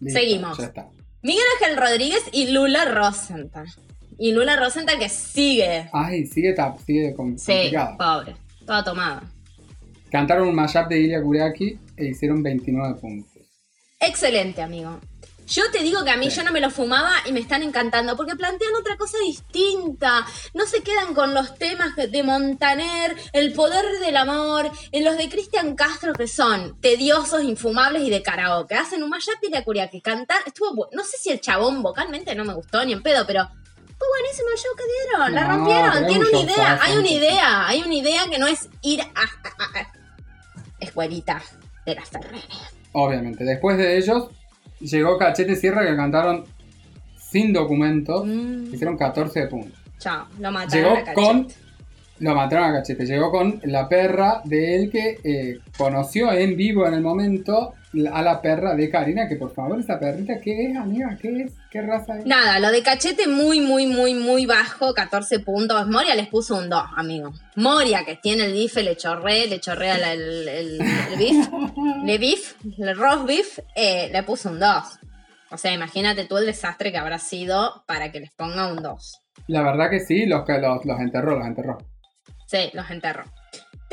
[0.00, 0.58] listo, Seguimos.
[0.58, 0.86] Ya está.
[1.22, 3.68] Miguel Ángel Rodríguez y Lula Rosenthal.
[4.18, 5.88] Y Lula Rosenthal que sigue.
[5.94, 6.54] Ay, sigue,
[6.84, 7.96] sigue com- Sí, complicado.
[7.96, 8.36] pobre.
[8.66, 9.22] Toda tomada.
[10.14, 13.42] Cantaron un mashup de Ilya Kuriaki e hicieron 29 puntos.
[13.98, 15.00] Excelente, amigo.
[15.48, 16.36] Yo te digo que a mí Sí.
[16.36, 20.24] yo no me lo fumaba y me están encantando porque plantean otra cosa distinta.
[20.54, 25.28] No se quedan con los temas de Montaner, el poder del amor, en los de
[25.28, 28.76] Cristian Castro que son tediosos, infumables y de karaoke.
[28.76, 30.38] Hacen un mashup de la curia que cantar.
[30.46, 33.46] Estuvo no sé si el chabón vocalmente no me gustó ni en pedo, pero
[33.98, 35.34] fue buenísimo el show que dieron.
[35.34, 36.06] La rompieron.
[36.06, 36.78] Tiene una un idea.
[36.80, 37.66] Hay una un idea.
[37.66, 39.04] Hay una idea que no es ir a.
[39.04, 39.93] a- a-
[40.84, 41.42] escuelita
[41.84, 42.42] de la Ferrere.
[42.92, 43.44] Obviamente.
[43.44, 44.28] Después de ellos,
[44.80, 46.44] llegó Cachete Sierra que cantaron
[47.16, 48.26] sin documentos.
[48.26, 48.72] Mm.
[48.72, 49.78] Hicieron 14 puntos.
[49.98, 51.14] Chao, lo mataron Llegó a Cachete.
[51.14, 51.48] con.
[52.20, 53.06] Lo mataron a Cachete.
[53.06, 57.74] Llegó con la perra de él que eh, conoció en vivo en el momento
[58.12, 59.28] a la perra de Karina.
[59.28, 61.16] Que por favor, esa perrita, ¿qué es, amiga?
[61.20, 61.52] ¿Qué es?
[61.70, 62.26] ¿Qué raza es?
[62.26, 65.86] Nada, lo de cachete muy, muy, muy, muy bajo, 14 puntos.
[65.88, 67.32] Moria les puso un 2, amigo.
[67.56, 71.48] Moria, que tiene el bife, le chorré, le chorrea la- el, el, el beef,
[72.04, 74.68] le beef, el roast beef, eh, le puso un 2.
[75.50, 79.20] O sea, imagínate tú el desastre que habrá sido para que les ponga un 2.
[79.48, 81.78] La verdad que sí, los, que los, los enterró, los enterró.
[82.46, 83.24] Sí, los enterró.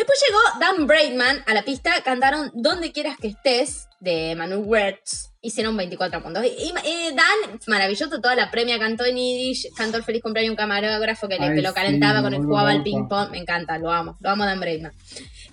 [0.01, 5.29] Después llegó Dan Braidman a la pista, cantaron Donde quieras que estés de Manu Wertz,
[5.43, 6.43] hicieron 24 puntos.
[6.43, 10.49] Y, y, eh, Dan, maravilloso, toda la premia cantó en Yiddish, cantó el feliz cumpleaños
[10.51, 13.37] un camarógrafo que, le- Ay, que lo calentaba con el jugaba al ping pong, me
[13.37, 14.91] encanta, lo amo, lo amo Dan Braidman.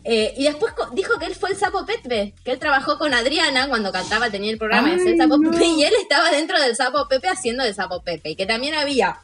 [0.05, 3.69] Eh, y después dijo que él fue el sapo Pepe, que él trabajó con Adriana
[3.69, 5.51] cuando cantaba, tenía el programa de Ay, hacer el sapo no.
[5.51, 8.73] Pepe, y él estaba dentro del sapo Pepe haciendo el sapo Pepe, y que también
[8.77, 9.19] había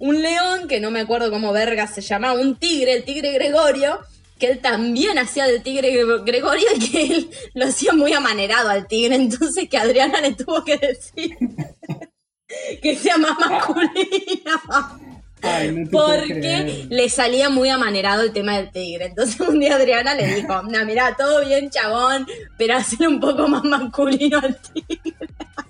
[0.00, 4.00] un león, que no me acuerdo cómo verga se llamaba, un tigre, el tigre Gregorio,
[4.44, 8.68] que él también hacía del tigre Gre- Gregorio y que él lo hacía muy amanerado
[8.68, 11.36] al tigre, entonces que Adriana le tuvo que decir
[12.82, 13.36] que sea más.
[15.46, 19.06] Ay, no puedo Porque le salía muy amanerado el tema del tigre.
[19.06, 22.26] Entonces un día Adriana le dijo, no, mira, todo bien chabón,
[22.56, 25.12] pero hacer un poco más masculino al tigre.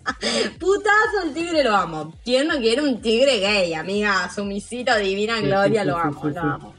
[0.61, 2.15] Putazo, el tigre lo amo.
[2.25, 4.31] ¿Quién no quiere un tigre gay, amiga?
[4.33, 6.75] Sumisito, divina Sí, gloria, sí, lo amo, sí, lo amo.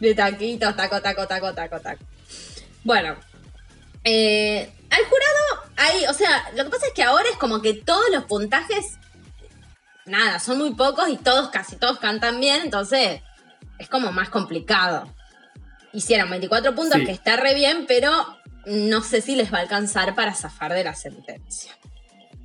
[0.00, 2.04] De taquitos, taco, taco, taco, taco, taco.
[2.84, 3.16] Bueno.
[4.04, 7.74] eh, al jurado, ahí, o sea, lo que pasa es que ahora es como que
[7.74, 8.96] todos los puntajes
[10.06, 13.20] nada, son muy pocos y todos, casi todos cantan bien, entonces
[13.78, 15.12] es como más complicado.
[15.92, 17.04] Hicieron 24 puntos, Sí.
[17.06, 18.10] que está re bien, pero
[18.66, 21.76] no sé si les va a alcanzar para zafar de la sentencia.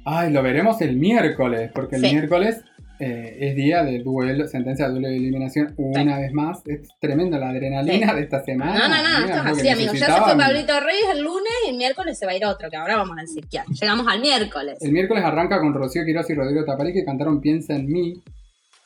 [0.04, 2.12] Ay, lo veremos el miércoles, porque el Sí.
[2.12, 2.62] miércoles
[3.00, 6.62] eh, es día de duelo, sentencia de duelo de eliminación una vez más.
[6.66, 8.88] Es tremenda la adrenalina de esta semana.
[8.88, 10.00] No, no, no, amiga, esto es así, amigos.
[10.00, 10.38] Ya se fue.
[10.38, 13.18] Pablito Reyes el lunes y el miércoles se va a ir otro, que ahora vamos
[13.18, 13.64] a decir quién.
[13.80, 14.78] Llegamos al miércoles.
[14.82, 18.14] El miércoles arranca con Rocío Quiroz y Rodrigo Tapari que cantaron Piensa en mí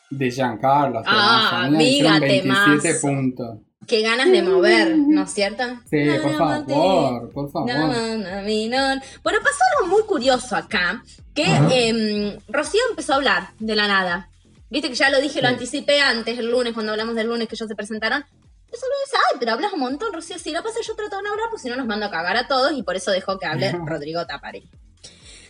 [0.10, 1.02] de Giancarlo.
[1.06, 3.08] Ah, amiga, hicieron amiga, 27 temazo.
[3.08, 3.67] puntos.
[3.88, 5.64] Qué ganas de mover, ¿no es cierto?
[5.90, 7.72] Sí, No, por no, favor, por favor.
[7.74, 7.88] No.
[7.88, 14.30] Bueno, pasó algo muy curioso acá, que em, Rocío empezó a hablar de la nada.
[14.70, 17.56] Viste que ya lo dije, lo anticipé antes, el lunes, cuando hablamos del lunes que
[17.56, 18.26] ellos se presentaron.
[18.70, 20.38] Eso lo dice, ay, pero hablas un montón, Rocío.
[20.38, 22.36] Sí, lo pasa yo trato de no hablar, porque si no nos mando a cagar
[22.36, 23.72] a todos y por eso dejó que hable.
[23.86, 24.70] Rodrigo Tapari.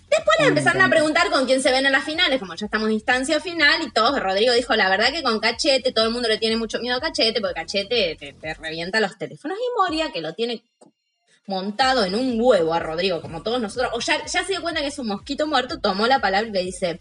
[0.09, 2.87] Después le empezaron a preguntar con quién se ven en las finales, como ya estamos
[2.87, 6.29] en instancia final, y todos, Rodrigo dijo, la verdad que con Cachete, todo el mundo
[6.29, 9.57] le tiene mucho miedo a Cachete, porque Cachete te, te revienta los teléfonos.
[9.57, 10.63] Y Moria, que lo tiene
[11.45, 14.81] montado en un huevo a Rodrigo, como todos nosotros, o ya, ya se dio cuenta
[14.81, 16.99] que es un mosquito muerto, tomó la palabra y le dice,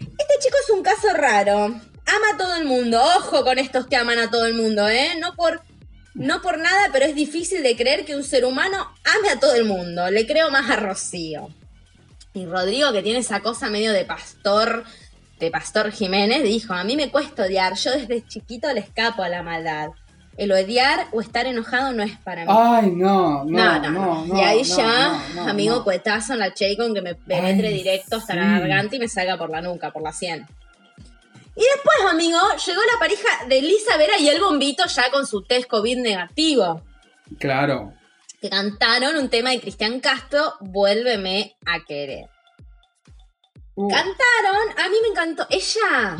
[0.00, 3.96] este chico es un caso raro, ama a todo el mundo, ojo con estos que
[3.96, 5.14] aman a todo el mundo, ¿eh?
[5.20, 5.62] No por...
[6.18, 9.54] No por nada, pero es difícil de creer que un ser humano ame a todo
[9.54, 10.10] el mundo.
[10.10, 11.50] Le creo más a Rocío.
[12.36, 14.84] Y Rodrigo, que tiene esa cosa medio de pastor,
[15.40, 19.30] de pastor Jiménez, dijo, a mí me cuesta odiar, yo desde chiquito le escapo a
[19.30, 19.88] la maldad.
[20.36, 22.52] El odiar o estar enojado no es para mí.
[22.54, 24.38] Ay, no, no, no, no.
[24.38, 28.38] Y ahí no, ya, amigo, cuetazo en la con que me penetre directo hasta sí.
[28.38, 30.46] la garganta y me salga por la nuca, por la sien.
[31.56, 35.40] Y después, amigo, llegó la pareja de Lisa Vera y el bombito ya con su
[35.40, 36.82] test COVID negativo.
[37.38, 37.94] Claro.
[38.40, 42.28] Que cantaron un tema de Cristian Castro, Vuélveme a querer.
[43.74, 45.46] Uh, Cantaron, a mí me encantó.
[45.50, 46.16] Ella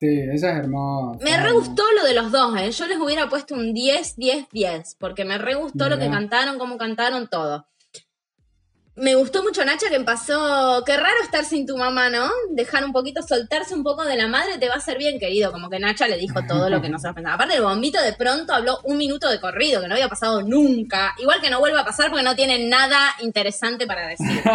[0.00, 1.22] Sí, ella es hermosa.
[1.22, 2.70] Me re gustó lo de los dos, ¿eh?
[2.70, 6.58] Yo les hubiera puesto un 10, 10, 10, porque me re gustó lo que cantaron,
[6.58, 7.66] cómo cantaron, todo.
[9.00, 12.28] Me gustó mucho Nacha que pasó, qué raro estar sin tu mamá, ¿no?
[12.50, 15.52] Dejar un poquito, soltarse un poco de la madre te va a hacer bien, querido.
[15.52, 17.42] Como que Nacha le dijo todo lo que nosotros pensábamos.
[17.42, 21.14] Aparte, el bombito de pronto habló un minuto de corrido, que no había pasado nunca.
[21.18, 24.42] Igual que no vuelva a pasar porque no tiene nada interesante para decir.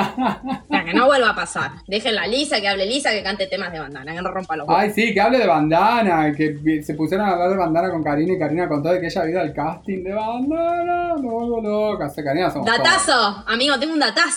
[0.45, 1.71] O sea, que no vuelva a pasar.
[1.87, 4.67] Déjenla a Lisa, que hable Lisa, que cante temas de bandana, que no rompa los
[4.67, 4.83] huevos.
[4.83, 8.33] Ay, sí, que hable de bandana, que se pusieron a hablar de bandana con Karina
[8.33, 11.13] y Karina contó de que ella había ido al casting de bandana.
[11.15, 12.07] Me vuelvo loca.
[12.07, 14.34] O sea, Karina somos Datazo, amigo, tengo un datazo.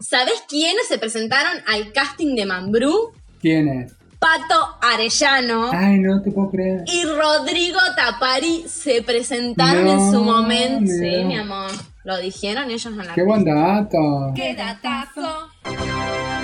[0.00, 2.90] ¿Sabés quiénes se presentaron al casting de Mambrú?
[2.90, 3.12] todos.
[3.40, 3.92] ¿Quién es?
[4.18, 6.84] Pato Arellano Ay, no te puedo creer.
[6.86, 10.92] y Rodrigo Tapari se presentaron en su momento.
[10.92, 11.70] Sí, mi amor.
[12.04, 14.32] Lo dijeron ellos en la Qué buen dato.
[14.34, 15.48] ¡Qué datazo!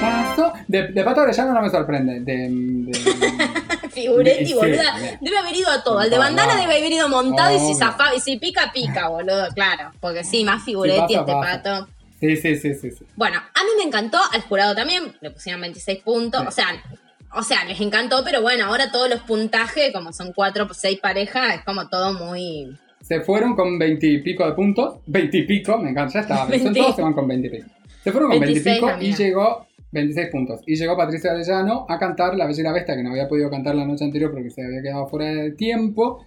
[0.01, 0.53] Paso.
[0.68, 2.20] De, de Pato Arellano no me sorprende.
[2.20, 4.94] De, de- Figuretti, boluda.
[5.20, 5.98] Debe haber ido a todo.
[5.98, 6.61] Al de bandana no.
[6.61, 9.48] debe haber ido montado y si zafaba, y si pica, pica, boludo.
[9.55, 9.90] Claro.
[10.01, 11.62] Porque sí, más Figuretti pasa, este pasa.
[11.62, 11.88] pato.
[12.20, 12.90] Sí, sí, sí, sí.
[12.90, 13.04] sí.
[13.16, 16.46] Bueno, a mí me encantó, al jurado también, le pusieron 26 puntos, Sí.
[16.48, 16.66] o sea,
[17.35, 20.98] o sea, les encantó, pero bueno, ahora todos los puntajes, como son 4 o 6
[21.00, 22.76] parejas, es como todo muy...
[23.02, 24.96] Se fueron con 20 y pico de puntos.
[25.07, 26.37] 20 y pico, me encanta, ya.
[26.37, 26.81] Son 20.
[26.81, 27.68] todos se van con 20 y pico.
[28.02, 30.61] Se fueron con 20 y 26, pico y llegó 26 puntos.
[30.66, 33.50] Y llegó Patricia Arellano a cantar La Bella y la Bestia, que no había podido
[33.50, 36.26] cantar la noche anterior porque se había quedado fuera de tiempo.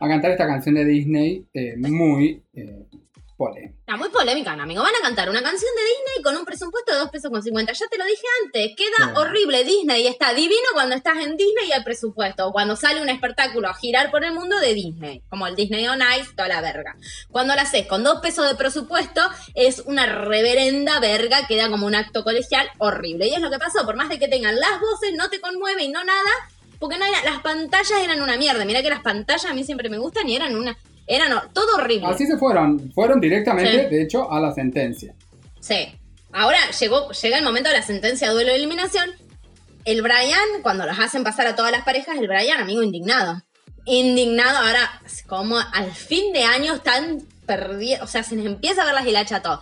[0.00, 2.86] A cantar esta canción de Disney eh, muy eh,
[3.40, 3.74] polémica.
[3.80, 4.82] Está muy polémica, ¿no, amigo?
[4.82, 7.72] Van a cantar una canción de Disney con un presupuesto de 2 pesos con 50.
[7.72, 10.06] Ya te lo dije antes, queda horrible Disney.
[10.06, 12.46] Está divino cuando estás en Disney y hay presupuesto.
[12.48, 15.22] O cuando sale un espectáculo a girar por el mundo de Disney.
[15.30, 16.96] Como el Disney on Ice, toda la verga.
[17.30, 19.22] Cuando lo haces con 2 pesos de presupuesto,
[19.54, 21.46] es una reverenda verga.
[21.46, 23.26] Queda como un acto colegial horrible.
[23.28, 23.84] Y es lo que pasó.
[23.86, 26.30] Por más de que tengan las voces, no te conmueve y no nada.
[26.78, 28.64] Porque no era- las pantallas eran una mierda.
[28.64, 30.76] Mirá que las pantallas a mí siempre me gustan y eran una...
[31.12, 32.06] Eran ho- todo horrible.
[32.06, 32.92] Así se fueron.
[32.92, 33.94] Fueron directamente, Sí.
[33.96, 35.12] de hecho, a la sentencia.
[35.60, 35.88] Sí.
[36.32, 39.10] Ahora llegó, llega el momento de la sentencia de duelo de eliminación.
[39.84, 43.42] El Brian, cuando los hacen pasar a todas las parejas, el Brian, amigo, indignado.
[43.86, 48.84] Indignado, ahora, como al fin de año están perdidos, o sea, se les empieza a
[48.84, 49.60] ver las hilachas a todos.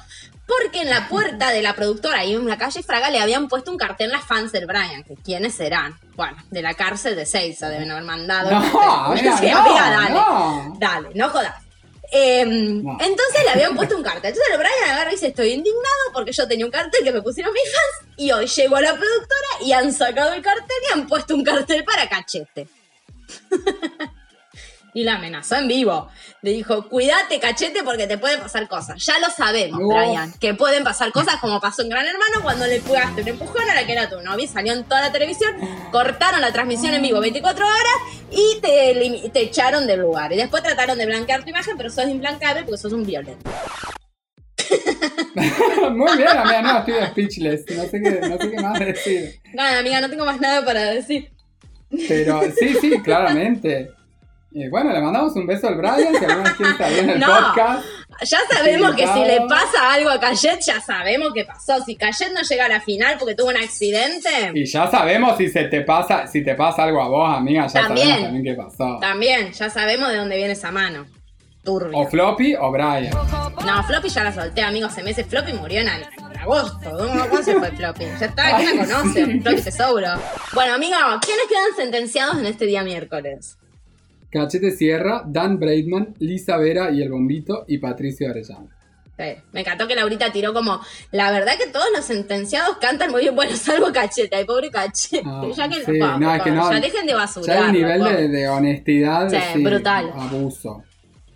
[0.49, 3.71] Porque en la puerta de la productora, ahí en la calle Fraga, le habían puesto
[3.71, 5.05] un cartel las fans del Brian.
[5.05, 5.99] que ¿Quiénes serán?
[6.17, 8.51] Bueno, de la cárcel de Seiza deben haber mandado.
[8.51, 10.11] No, amiga, Sí, no, amiga, dale.
[10.15, 10.77] no.
[10.79, 11.55] Dale, no jodas.
[12.11, 12.93] Eh, No.
[12.99, 14.31] Entonces le habían puesto un cartel.
[14.31, 17.21] Entonces el Brian agarra y dice, estoy indignado porque yo tenía un cartel que me
[17.21, 20.93] pusieron mis fans y hoy llegó a la productora y han sacado el cartel y
[20.95, 22.67] han puesto un cartel para cachete.
[24.99, 26.09] y la amenazó en vivo.
[26.43, 29.05] Le dijo, cuídate cachete porque te pueden pasar cosas.
[29.05, 29.79] Ya lo sabemos.
[29.79, 33.69] Brian, que pueden pasar cosas como pasó en Gran Hermano cuando le pegaste un empujón
[33.71, 35.55] a la que era tu novia salió en toda la televisión,
[35.93, 37.79] cortaron la transmisión en vivo 24 horas
[38.31, 40.33] y te, te echaron del lugar.
[40.33, 43.49] Y después trataron de blanquear tu imagen, pero sos implancable porque sos un violento.
[45.93, 47.65] Muy bien, amiga, no, estoy speechless.
[47.77, 49.41] No sé qué, no sé qué más decir.
[49.55, 51.31] Nada, amiga, no tengo más nada para decir.
[52.09, 53.93] Pero sí, sí, claramente.
[54.51, 57.27] Bueno, le mandamos un beso al Brian, si alguna vez quiere salir en el No.
[57.27, 57.85] podcast.
[58.25, 61.81] Ya sabemos que si le pasa algo a Cayet, ya sabemos qué pasó.
[61.85, 65.49] Si Cayet no llega a la final porque tuvo un accidente, Y ya sabemos si
[65.51, 68.09] se te pasa, si te pasa algo a vos, amiga, ya También.
[68.09, 68.99] sabemos también qué pasó.
[69.01, 71.07] también, ya sabemos de dónde viene esa mano.
[71.63, 71.99] Turbia.
[71.99, 73.11] O Floppy o Brian.
[73.67, 74.95] No, Floppy ya la solté, amigos.
[74.95, 76.91] Se me hace Floppy murió en, en agosto.
[77.29, 78.05] ¿Cómo, se fue Floppy?
[78.19, 79.27] Ya está, ¿quién la conoce?
[79.27, 79.41] sí.
[79.43, 80.09] Floppy Tesouro.
[80.55, 83.59] Bueno, amigo, ¿quiénes quedan sentenciados en este día miércoles?
[84.31, 88.69] Cachete Sierra, Dan Braidman, Lisa Vera y el Bombito y Patricio Arellano.
[89.19, 90.81] Sí, me encantó que Laurita tiró como.
[91.11, 95.23] La verdad que todos los sentenciados cantan muy bien, bueno, salvo Cachete, ay, pobre Cachete.
[95.27, 97.57] Ah, ya que sí, por no, es que no- ya dejen de basurar.
[97.59, 100.13] Ya el nivel de, de honestidad Sí, sí, brutal.
[100.15, 100.85] abuso.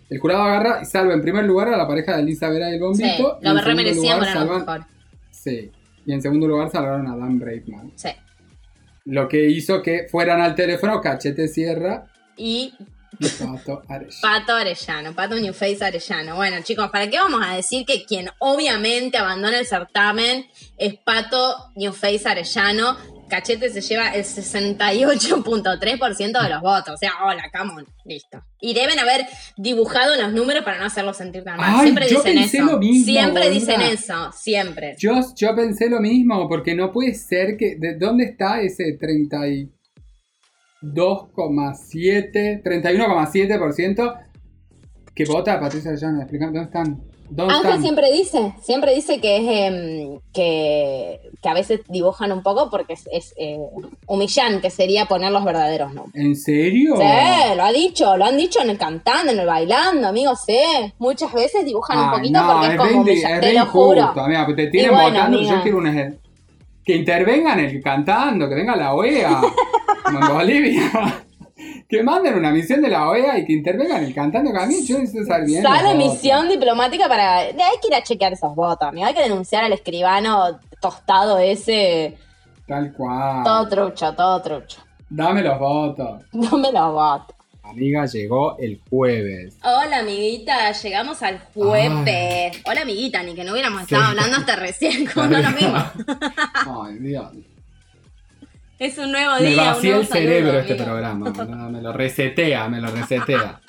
[0.09, 2.73] El jurado agarra y salva en primer lugar a la pareja de Lisa Vera y
[2.73, 3.39] el Sí, Bombito.
[3.41, 4.85] y lo en re segundo merecían, lugar pero era lo salvan- mejor.
[5.31, 5.71] Sí.
[6.05, 7.91] Y en segundo lugar salvaron a Dan Braidman.
[7.95, 8.09] Sí.
[9.05, 12.05] Lo que hizo que fueran al teléfono Cachete Sierra
[12.37, 12.73] Y
[13.19, 14.15] y Pato Arellano.
[14.21, 16.35] Pato Arellano, Pato New Face Arellano.
[16.35, 20.45] Bueno, chicos, ¿para qué vamos a decir que quien obviamente abandona el certamen
[20.77, 22.97] es Pato New Face Arellano?
[23.29, 26.93] Cachete se lleva el 68.3% de los votos.
[26.93, 28.43] O sea, hola, come on, listo.
[28.59, 29.25] Y deben haber
[29.57, 31.73] dibujado los números para no hacerlo sentir tan mal.
[31.75, 32.65] Ay, siempre yo dicen pensé eso.
[32.65, 33.59] lo mismo, siempre boluda.
[33.59, 34.95] dicen eso, siempre.
[34.99, 37.75] Yo, yo pensé lo mismo, porque no puede ser que.
[37.77, 38.93] ¿De dónde está ese
[40.83, 44.19] 32,7, 31,7%?
[45.15, 46.21] ¿Qué vota Patricia Llano?
[46.21, 47.01] Explícame, ¿dónde están?
[47.29, 47.81] ¿Dónde Ángel están?
[47.83, 52.93] siempre dice, siempre dice que es em, que, que a veces dibujan un poco porque
[52.93, 53.59] es, es, eh,
[54.07, 56.23] humillante, sería poner los verdaderos nombres.
[56.23, 56.95] ¿En serio?
[56.97, 57.03] Sí,
[57.55, 60.59] lo ha dicho, lo han dicho en el cantando, en el bailando, amigos, sí.
[60.99, 64.01] Muchas veces dibujan un Ay, poquito no, porque es, como humillante, es te lo juro.
[64.15, 65.55] amiga, te tienen bueno, votando, amiga.
[65.55, 66.13] yo quiero una...
[66.85, 69.41] Que intervengan el cantando, que venga la OEA,
[70.03, 70.91] como en Bolivia.
[71.87, 74.83] Que manden una misión de la OEA y que intervengan el cantando, que a mí
[74.85, 75.63] yo necesito saber bien.
[75.63, 75.97] Sale votos.
[75.97, 77.37] misión diplomática para.
[77.37, 79.05] Hay que ir a chequear esos votos, amigo.
[79.07, 82.17] Hay que denunciar al escribano tostado ese.
[82.67, 83.43] Tal cual.
[83.43, 84.79] Todo trucho, todo trucho.
[85.09, 86.21] Dame los votos.
[86.33, 87.35] No me los voto.
[87.73, 89.57] Amiga, llegó el jueves.
[89.63, 90.71] Hola, amiguita.
[90.71, 92.61] Llegamos al jueves.
[92.65, 93.23] Hola, amiguita.
[93.23, 93.95] Ni que no hubiéramos Sí.
[93.95, 95.05] estado hablando hasta recién.
[95.13, 95.83] Como no lo mismo.
[96.85, 97.31] Ay, Dios.
[98.79, 99.61] Es un nuevo Me día.
[99.61, 100.85] un vacía el cerebro saludo, este amigo.
[100.85, 101.69] programa.
[101.69, 103.59] Me lo resetea, me lo resetea.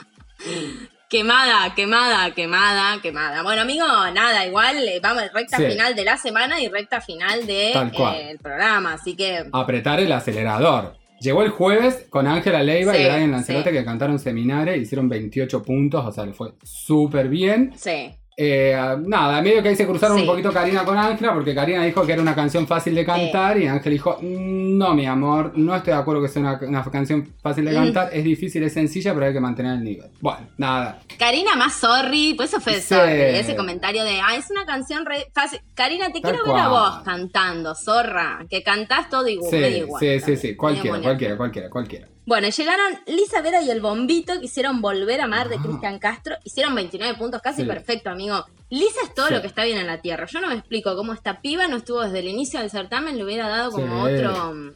[1.08, 3.42] Quemada, quemada, quemada, quemada.
[3.42, 5.66] Bueno, amigo, nada, igual eh, vamos recta Sí.
[5.66, 8.16] final de la semana y recta final del cual.
[8.16, 10.96] el programa, así que Apretar el acelerador.
[11.24, 13.76] Llegó el jueves con Ángela Leiva y Brian Lancelote sí.
[13.76, 17.72] que cantaron seminario, hicieron 28 puntos, o sea, le fue súper bien.
[17.76, 18.10] sí.
[18.36, 20.22] Eh, nada, medio que ahí se cruzaron Sí.
[20.22, 23.56] un poquito Karina con Ángela, porque Karina dijo que era una canción fácil de cantar
[23.58, 26.82] y Ángel dijo, "Mm, no mi amor, no estoy de acuerdo que sea una, una
[26.90, 27.74] canción fácil de Mm.
[27.74, 30.10] cantar, es difícil, es sencilla, pero hay que mantener el nivel.
[30.20, 30.98] Bueno, nada.
[31.16, 32.94] Karina más sorry, pues eso fue Sí.
[32.94, 35.60] sorry, ese comentario de, ah, es una canción re fácil.
[35.74, 39.50] Karina, te Tal quiero ver a vos cantando, zorra, que cantás todo igual.
[39.50, 42.08] Sí, igual sí, sí, sí, cualquiera, cualquiera, cualquiera, cualquiera.
[42.26, 45.62] Bueno, llegaron Lisa Vera y el Bombito, que hicieron Volver a Amar de Ah.
[45.62, 46.36] Cristian Castro.
[46.44, 47.68] Hicieron 29 puntos, casi Sí.
[47.68, 48.44] perfecto, amigo.
[48.70, 49.34] Lisa es todo Sí.
[49.34, 50.26] lo que está bien en la tierra.
[50.26, 53.24] Yo no me explico cómo esta piba no estuvo desde el inicio del certamen, le
[53.24, 54.14] hubiera dado como Sí.
[54.14, 54.72] otro...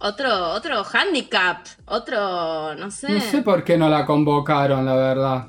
[0.00, 3.10] Otro, otro handicap, otro, no sé.
[3.10, 5.46] No sé por qué no la convocaron, la verdad.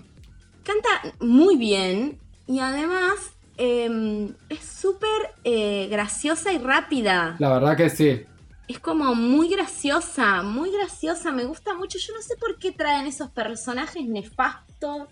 [0.64, 0.90] Canta
[1.20, 3.14] muy bien y además
[3.58, 5.10] eh, es súper
[5.44, 7.36] eh, graciosa y rápida.
[7.38, 8.24] La verdad que sí.
[8.70, 11.98] Es como muy graciosa, muy graciosa, me gusta mucho.
[11.98, 15.08] Yo no sé por qué traen esos personajes nefastos,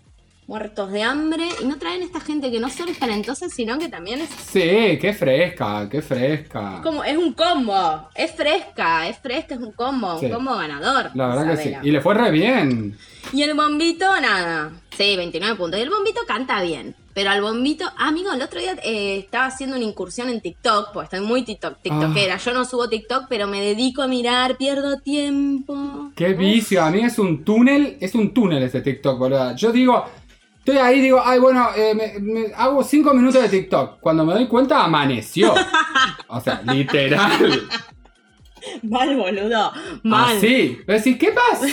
[0.48, 3.88] muertos de hambre, y no traen esta gente que no solo es talentosa, sino que
[3.88, 6.80] también es Sí, qué fresca, qué fresca.
[6.82, 10.26] como, es un combo, es fresca, es fresca, es un combo, Sí.
[10.26, 11.10] un combo ganador.
[11.14, 11.72] La verdad que sí.
[11.82, 12.96] Y le fue re bien.
[13.32, 14.72] Y el bombito, nada.
[14.96, 15.78] Sí, 29 puntos.
[15.78, 16.96] Y el bombito canta bien.
[17.12, 20.92] Pero al bombito, ah, amigo, el otro día eh, estaba haciendo una incursión en TikTok,
[20.92, 22.34] pues estoy muy TikTok, TikTokera.
[22.36, 22.38] Ah.
[22.38, 26.10] Yo no subo TikTok, pero me dedico a mirar, pierdo tiempo.
[26.16, 26.38] Qué Uf.
[26.38, 26.82] vicio.
[26.82, 29.54] A mí es un túnel, es un túnel ese TikTok, boludo.
[29.56, 30.04] Yo digo,
[30.72, 34.00] estoy ahí, digo, ay, bueno, eh, me- me- hago cinco minutos de TikTok.
[34.00, 35.54] Cuando me doy cuenta, amaneció.
[36.28, 37.68] O sea, literal.
[38.82, 39.72] Mal, boludo.
[40.02, 40.36] Mal.
[40.36, 40.78] Así.
[40.84, 41.66] Pero decís, ¿qué pasó?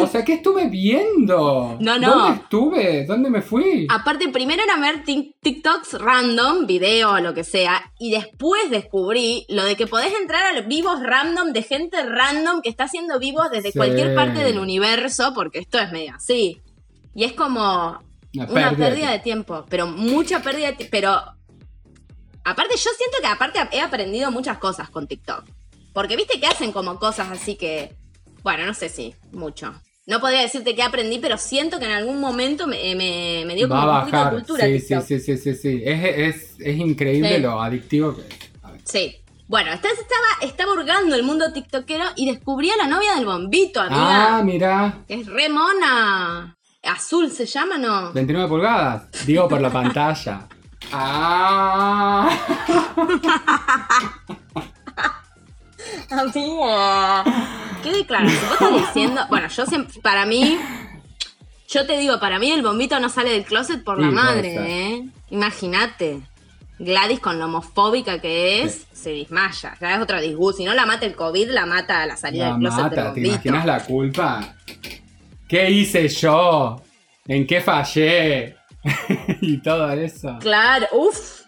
[0.00, 1.78] O sea, ¿qué estuve viendo?
[1.80, 2.10] No, no.
[2.10, 3.06] ¿Dónde estuve?
[3.06, 3.86] ¿Dónde me fui?
[3.88, 9.46] Aparte, primero era ver tik- TikToks random, video o lo que sea, y después descubrí
[9.48, 13.18] lo de que podés entrar a los vivos random de gente random que está haciendo
[13.18, 13.78] vivos desde Sí.
[13.78, 16.60] cualquier parte del universo, porque esto es medio así.
[17.14, 17.98] Y es como
[18.34, 20.90] Una una pérdida de tiempo, pero mucha pérdida de tiempo.
[20.90, 21.10] Pero
[22.44, 25.44] aparte, yo siento que aparte he aprendido muchas cosas con TikTok.
[25.92, 27.94] Porque viste que hacen como cosas así que,
[28.42, 29.74] bueno, no sé si mucho.
[30.06, 33.68] No podría decirte que aprendí, pero siento que en algún momento me, me- me dio
[33.68, 35.06] como Va un poquito de cultura Sí, sí, TikTok.
[35.06, 35.82] sí, sí, sí, sí.
[35.84, 37.42] Es, es, es increíble Sí.
[37.42, 38.28] lo adictivo que es.
[38.84, 39.16] Sí.
[39.46, 39.92] Bueno, estaba,
[40.40, 44.38] estaba hurgando el mundo tiktokero y descubrí a la novia del bombito, amiga.
[44.38, 45.04] Ah, mira.
[45.06, 46.56] Que es re mona.
[46.84, 48.12] Azul se llama, ¿no?
[48.12, 49.02] 29 pulgadas.
[49.26, 50.46] Digo por la pantalla.
[50.92, 52.28] Ah.
[56.10, 57.24] Amiga.
[57.82, 58.40] ¿Qué declaración?
[58.42, 59.22] Vos estás diciendo.
[59.28, 60.00] Bueno, yo siempre.
[60.00, 60.58] Para mí.
[61.68, 64.56] Yo te digo, para mí el bombito no sale del closet por la Sí, madre.
[64.58, 65.08] ¿eh?
[65.30, 66.20] Imagínate.
[66.78, 69.74] Gladys, con lo homofóbica que es, se desmaya.
[69.80, 70.58] Ya es otro disgusto.
[70.58, 72.84] Si no la mata el COVID, la mata a la salida La del closet del
[72.90, 73.28] mata, ¿te bombito.
[73.34, 74.54] imaginas la culpa?
[75.52, 76.80] ¿Qué hice yo?
[77.28, 78.56] ¿En qué fallé?
[79.42, 80.38] y todo eso.
[80.40, 81.42] Claro, uff.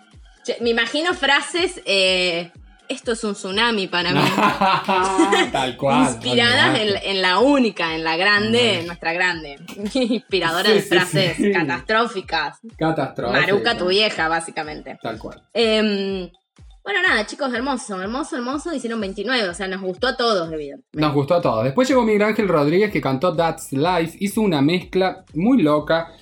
[0.60, 1.80] Me imagino frases.
[1.86, 2.50] eh,
[2.86, 4.20] esto es un tsunami para mí.
[5.52, 6.02] Tal cual.
[6.02, 9.56] Inspiradas en, la única, en la grande, nuestra grande.
[9.94, 11.50] Inspiradora Sí, de frases sí.
[11.50, 12.58] catastróficas.
[12.76, 13.40] Catastrófico.
[13.40, 14.98] Maruca, tu vieja, básicamente.
[15.02, 15.40] Tal cual.
[15.54, 16.28] Em,
[16.84, 18.74] bueno, nada, chicos, hermoso, hermoso, hermoso.
[18.74, 21.00] Hicieron 29, o sea, nos gustó a todos, evidentemente.
[21.00, 21.64] Nos gustó a todos.
[21.64, 24.18] Después llegó Miguel Ángel Rodríguez que cantó That's Life.
[24.20, 26.12] Hizo una mezcla muy loca.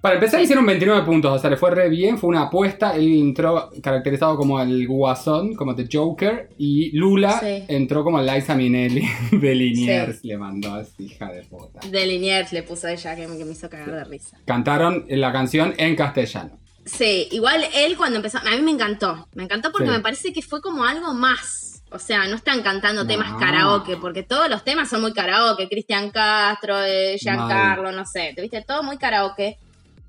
[0.00, 3.12] Para empezar hicieron 29 puntos, o sea, le fue re bien, fue una apuesta, él
[3.20, 7.64] entró caracterizado como el Guasón, como The Joker, y Lula Sí.
[7.68, 11.80] entró como Liza Minnelli de Liniers, le mandó así, hija de puta.
[11.86, 14.38] De Liniers le puso ella que, que me hizo cagar de risa.
[14.46, 16.58] Cantaron la canción en castellano.
[16.96, 19.92] Sí, igual él cuando empezó, a mí me encantó, me encantó porque Sí.
[19.92, 21.82] me parece que fue como algo más.
[21.92, 23.08] O sea, no están cantando No.
[23.08, 25.68] temas karaoke, porque todos los temas son muy karaoke.
[25.68, 29.58] Cristian Castro, eh, Giancarlo, no sé, te viste todo muy karaoke.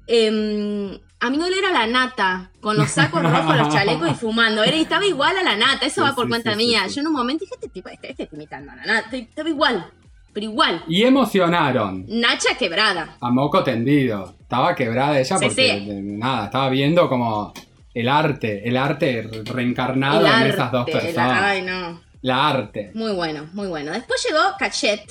[0.08, 4.64] Eh, amigo, él era la nata, con los sacos rojos, los chalecos y fumando.
[4.64, 6.86] Era, estaba igual a la nata, eso Sí, va por sí, cuenta mía.
[6.88, 9.16] Yo en un momento dije, este tipo, este, este está imitando a la nata.
[9.16, 9.90] Estaba igual,
[10.34, 10.84] pero igual.
[10.88, 12.06] Y emocionaron.
[12.08, 13.18] Nacha quebrada.
[13.22, 14.36] A moco tendido.
[14.42, 15.88] Estaba quebrada ella Sí, porque sí.
[16.02, 17.54] nada, estaba viendo como
[17.94, 21.42] el arte, el arte re- reencarnado El en arte, esas dos personas.
[21.44, 22.02] ay, no.
[22.22, 22.92] La arte.
[22.94, 23.92] Muy bueno, muy bueno.
[23.92, 25.02] Después llegó Cachet.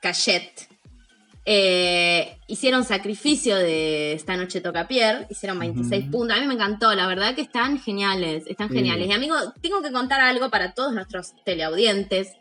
[0.00, 0.68] Cachet.
[1.50, 5.26] Eh, hicieron sacrificio de esta noche toca Pierre.
[5.30, 6.10] Hicieron 26 Ujú.
[6.10, 6.36] puntos.
[6.36, 8.44] A mí me encantó, la verdad que están geniales.
[8.46, 8.74] Están Sí.
[8.74, 9.08] geniales.
[9.08, 12.32] Y amigo, tengo que contar algo para todos nuestros teleaudientes.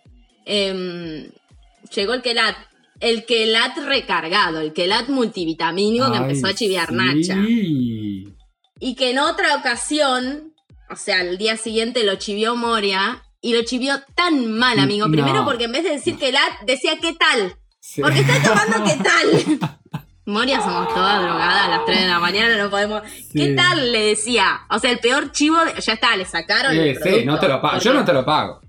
[0.46, 1.30] Em,
[1.96, 2.56] llegó el Kelat.
[3.00, 6.96] El Kelat recargado, el Kelat multivitamínico que Ay, empezó a chiviar sí.
[6.96, 7.36] Nacha.
[8.80, 10.54] Y que en otra ocasión,
[10.90, 15.08] o sea, el día siguiente lo chivió Moria y lo chivió tan mal, amigo.
[15.08, 15.12] No.
[15.12, 17.56] Primero porque en vez de decir que la decía qué tal.
[17.80, 18.02] Sí.
[18.02, 19.78] Porque está tomando qué tal.
[20.26, 23.02] Moria somos todas drogadas a las 3 de la mañana, no podemos.
[23.34, 23.56] ¿Qué Sí.
[23.56, 23.92] tal?
[23.94, 24.62] Le decía.
[24.70, 26.74] O sea, el peor chivo, de- ya está, le sacaron.
[26.74, 27.26] Sí, el sí, producto.
[27.32, 27.78] no te lo pago.
[27.80, 28.62] Yo Porque- no te lo pago.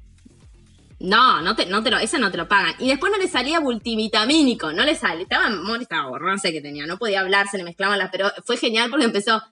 [1.00, 2.74] No, no te, no te lo, ese no te lo pagan.
[2.78, 5.22] Y después no le salía multivitamínico, no le sale.
[5.22, 8.10] Estaba, Mori estaba borrón, no sé qué tenía, no podía hablar, se le mezclaban las,
[8.10, 9.42] pero fue genial porque empezó.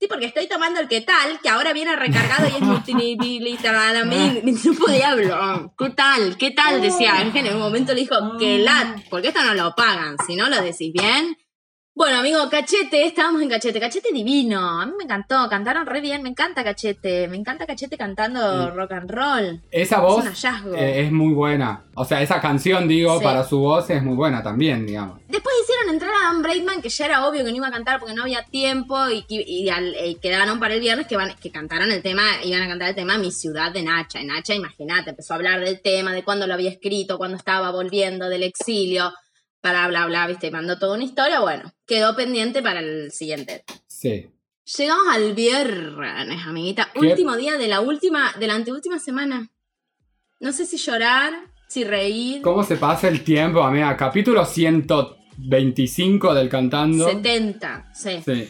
[0.00, 4.44] Sí, porque estoy tomando el que tal, que ahora viene recargado y es multivitamínico.
[4.64, 5.70] No podía hablar.
[5.78, 6.36] ¿Qué tal?
[6.36, 6.80] ¿Qué tal?
[6.80, 7.46] Decía Ángel.
[7.46, 10.16] En un momento le dijo, que lat, porque esto no lo pagan.
[10.26, 11.36] Si no lo decís bien.
[11.96, 13.78] Bueno, amigo, Cachete, estábamos en Cachete.
[13.78, 14.80] Cachete divino.
[14.80, 16.24] A mí me encantó, cantaron re bien.
[16.24, 17.28] Me encanta Cachete.
[17.28, 19.60] Me encanta Cachete cantando rock and roll.
[19.70, 20.74] Esa Es voz un hallazgo.
[20.74, 21.84] eh, es muy buena.
[21.94, 23.24] O sea, esa canción, digo, Sí.
[23.24, 25.20] para su voz es muy buena también, digamos.
[25.28, 28.00] Después hicieron entrar a Dan Braidman, que ya era obvio que no iba a cantar
[28.00, 31.32] porque no había tiempo, y, que- y al- eh, quedaron para el viernes que, van,
[31.40, 34.20] que cantaron el tema, iban a cantar el tema Mi ciudad de Nacha.
[34.20, 37.70] Y Nacha, imagínate, empezó a hablar del tema, de cuándo lo había escrito, cuándo estaba
[37.70, 39.12] volviendo del exilio,
[39.64, 41.40] para bla bla, viste, y mandó toda una historia.
[41.40, 43.64] Bueno, quedó pendiente para el siguiente.
[43.86, 44.26] Sí.
[44.76, 46.90] Llegamos al viernes, amiguita.
[46.92, 46.98] ¿Qué?
[47.00, 49.50] Último día de la última, de la anteúltima semana.
[50.38, 51.32] No sé si llorar,
[51.66, 52.42] si reír.
[52.42, 53.96] ¿Cómo se pasa el tiempo, amiga?
[53.96, 57.08] Capítulo 125 del Cantando.
[57.08, 58.22] 70, sí.
[58.22, 58.46] Sí.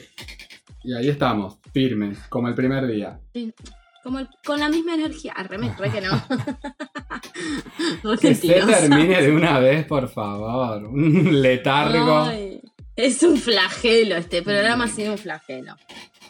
[0.82, 3.20] Y ahí estamos, firmes, como el primer día.
[4.04, 5.32] Como el- con la misma energía.
[5.32, 6.22] Arre, me re que no.
[8.20, 10.84] Que se termine de una vez, por favor.
[10.84, 12.18] Un letargo.
[12.20, 12.60] Ay,
[12.96, 15.74] es un flagelo, este programa ha sido un flagelo.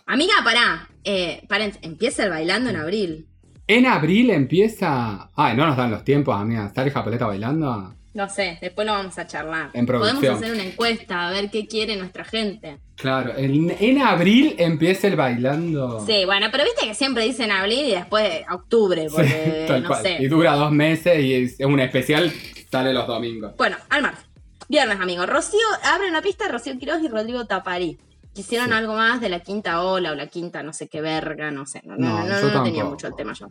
[0.07, 0.89] Amiga, pará.
[1.03, 3.27] Eh, pará, empieza el bailando en abril.
[3.66, 5.31] En abril empieza.
[5.35, 6.66] Ay, no nos dan los tiempos, amiga.
[6.66, 7.95] ¿Está el Japoleta bailando?
[8.14, 9.70] No sé, después lo vamos a charlar.
[9.74, 10.18] En producción.
[10.20, 12.78] Podemos hacer una encuesta a ver qué quiere nuestra gente.
[12.94, 16.04] Claro, en, en abril empieza el bailando.
[16.06, 19.88] Sí, bueno, pero viste que siempre dicen abril y después octubre, Sí, porque tal no
[19.88, 20.02] cual.
[20.02, 20.16] sé.
[20.20, 22.32] Y dura dos meses y es un especial,
[22.70, 23.56] sale los domingos.
[23.56, 24.24] Bueno, al margen.
[24.68, 25.28] Viernes, amigos.
[25.28, 27.98] Rocío, abre una pista Rocío Quiroz y Rodrigo Taparí.
[28.32, 28.74] Quisieron Sí.
[28.74, 31.82] algo más de la quinta ola o la quinta no sé qué verga, no sé.
[31.84, 33.48] No, No, no, no, yo no tenía mucho el tema yo.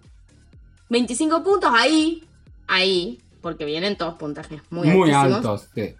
[0.89, 2.23] 25 puntos ahí,
[2.67, 5.93] ahí, porque vienen todos puntajes muy, Muy, altos, sí.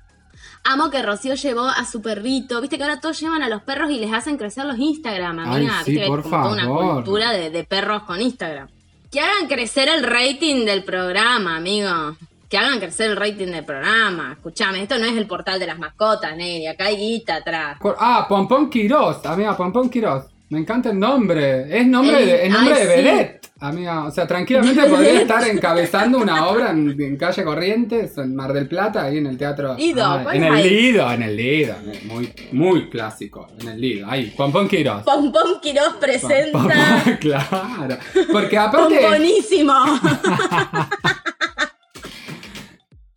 [0.64, 2.60] Amo que Rocío llevó a su perrito.
[2.62, 5.46] Viste que ahora todos llevan a los perros y les hacen crecer los Instagram, Ay,
[5.58, 5.84] amiga.
[5.84, 6.94] sí, Viste que hay por como toda una favor.
[6.96, 8.68] cultura de, de perros con Instagram.
[9.12, 12.16] Que hagan crecer el rating del programa, amigo.
[12.50, 14.32] Que hagan crecer el rating del programa.
[14.34, 16.66] Escuchame, esto no es el portal de las mascotas, Nelly.
[16.68, 17.78] Acá hay guita atrás.
[18.00, 20.24] Ah, Pompón Quirós, amiga, Pompón Quirós.
[20.50, 21.78] Me encanta el nombre.
[21.78, 23.43] Es nombre de, es nombre ay, de sí.
[23.68, 24.05] Amiga.
[24.05, 28.68] O sea, tranquilamente podría estar encabezando una obra en, en calle Corrientes, en Mar del
[28.68, 29.76] Plata, ahí en el teatro.
[30.01, 30.64] Ah, ¿cuál en el?
[30.64, 31.76] Lido, en el Lido.
[32.05, 34.09] Muy, muy clásico, en el Lido.
[34.09, 35.03] Ahí, Pompón Quirós.
[35.03, 36.51] Pompón Quiroz presenta.
[36.51, 37.97] Pompón, claro.
[38.32, 38.99] Porque aparte.
[38.99, 39.74] Pomponísimo.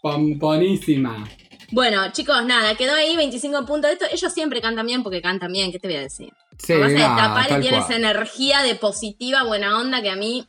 [0.00, 1.28] Pomponísima.
[1.72, 4.06] bueno, chicos, nada, quedó ahí 25 puntos de esto.
[4.12, 6.32] Ellos siempre cantan bien porque cantan bien, ¿qué te voy a decir?
[6.58, 7.90] Sí, Lo que pasa es que nada, Tapari tal tiene cual.
[7.90, 10.46] esa energía de positiva, buena onda que a mí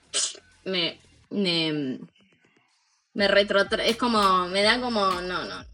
[0.65, 0.99] me.
[1.29, 1.99] me.
[3.13, 4.47] me retrotra- Es como.
[4.47, 5.05] me da como.
[5.21, 5.65] no, no.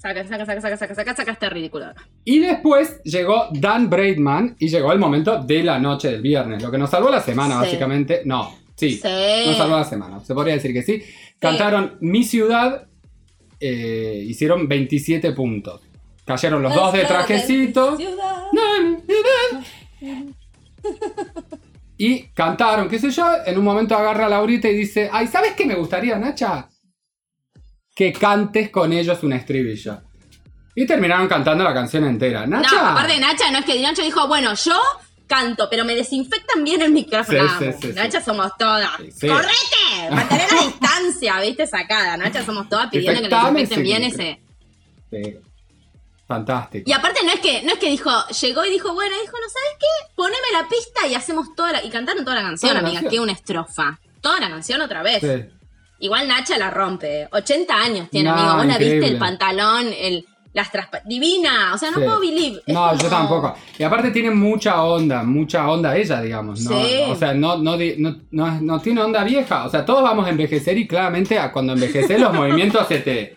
[0.00, 1.86] Saca, saca, saca, saca, saca, saca, saca este ridículo.
[2.24, 6.62] Y después llegó Dan Braidman y llegó el momento de la noche del viernes.
[6.62, 7.60] Lo que nos salvó la semana, Sí.
[7.66, 8.22] básicamente.
[8.24, 8.92] No, sí.
[8.92, 9.08] Sí.
[9.46, 10.20] Nos salvó la semana.
[10.24, 11.02] Se podría decir que sí.
[11.40, 12.86] Cantaron Mi Ciudad.
[13.60, 15.80] eh, hicieron 27 puntos.
[16.28, 17.96] Cayeron los dos de trajecito.
[17.96, 18.42] Ciudad.
[21.96, 23.26] Y cantaron, qué sé yo.
[23.46, 26.68] En un momento agarra a Laurita y dice: Ay, ¿sabes qué me gustaría, Nacha?
[27.96, 30.02] Que cantes con ellos un estribillo.
[30.74, 32.46] Y terminaron cantando la canción entera.
[32.46, 32.74] Nacha.
[32.74, 34.78] No, aparte de Nacha, no es que Nacha dijo, bueno, yo
[35.26, 37.48] canto, pero me desinfectan bien el micrófono.
[37.48, 37.92] Sí, sí, sí, sí.
[37.94, 38.90] Nacha somos todas.
[38.98, 40.10] ¡Correte!
[40.10, 41.66] Mantener la distancia, ¿viste?
[41.66, 42.18] Sacada.
[42.18, 44.42] Nacha somos todas pidiendo que nos desinfecten bien ese.
[46.28, 46.84] Fantástico.
[46.88, 48.10] Y aparte no es que, no es que dijo,
[48.42, 51.82] llegó y dijo, bueno, dijo, no sabes qué, poneme la pista y hacemos toda la.
[51.84, 53.10] Y cantaron toda la canción, Toda la amiga, canción.
[53.10, 53.98] que una estrofa.
[54.20, 55.20] Toda la canción otra vez.
[55.22, 55.46] Sí.
[56.00, 57.28] Igual Nacha la rompe.
[57.32, 58.56] 80 años tiene, No, amigo.
[58.58, 61.72] Vos la viste, el pantalón, el, las traspa- Divina.
[61.74, 62.04] O sea, no Sí.
[62.04, 62.62] puedo believe.
[62.66, 63.56] No, yo tampoco.
[63.78, 66.60] Y aparte tiene mucha onda, mucha onda ella, digamos.
[66.60, 66.70] ¿no?
[66.70, 67.00] Sí.
[67.08, 67.76] O sea, no, no,
[68.30, 69.64] no, no- tiene onda vieja.
[69.64, 73.36] O sea, todos vamos a envejecer y claramente cuando envejeces los movimientos se te,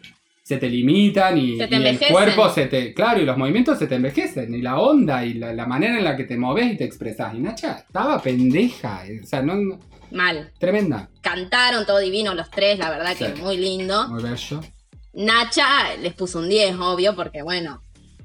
[0.55, 2.93] se te limitan y, Se te y el cuerpo se te...
[2.93, 4.53] Claro, y los movimientos se te envejecen.
[4.53, 7.33] Y la onda y la, la manera en la que te moves y te expresas.
[7.33, 9.05] Y Nacha estaba pendeja.
[9.07, 9.79] eh, O sea, no, no-
[10.11, 10.51] Mal.
[10.59, 11.09] tremenda.
[11.21, 13.41] Cantaron todo divino los tres, la verdad que Sí.
[13.41, 14.09] muy lindo.
[14.09, 14.59] Muy bello.
[15.13, 17.81] Nacha les puso un 10, obvio, porque bueno.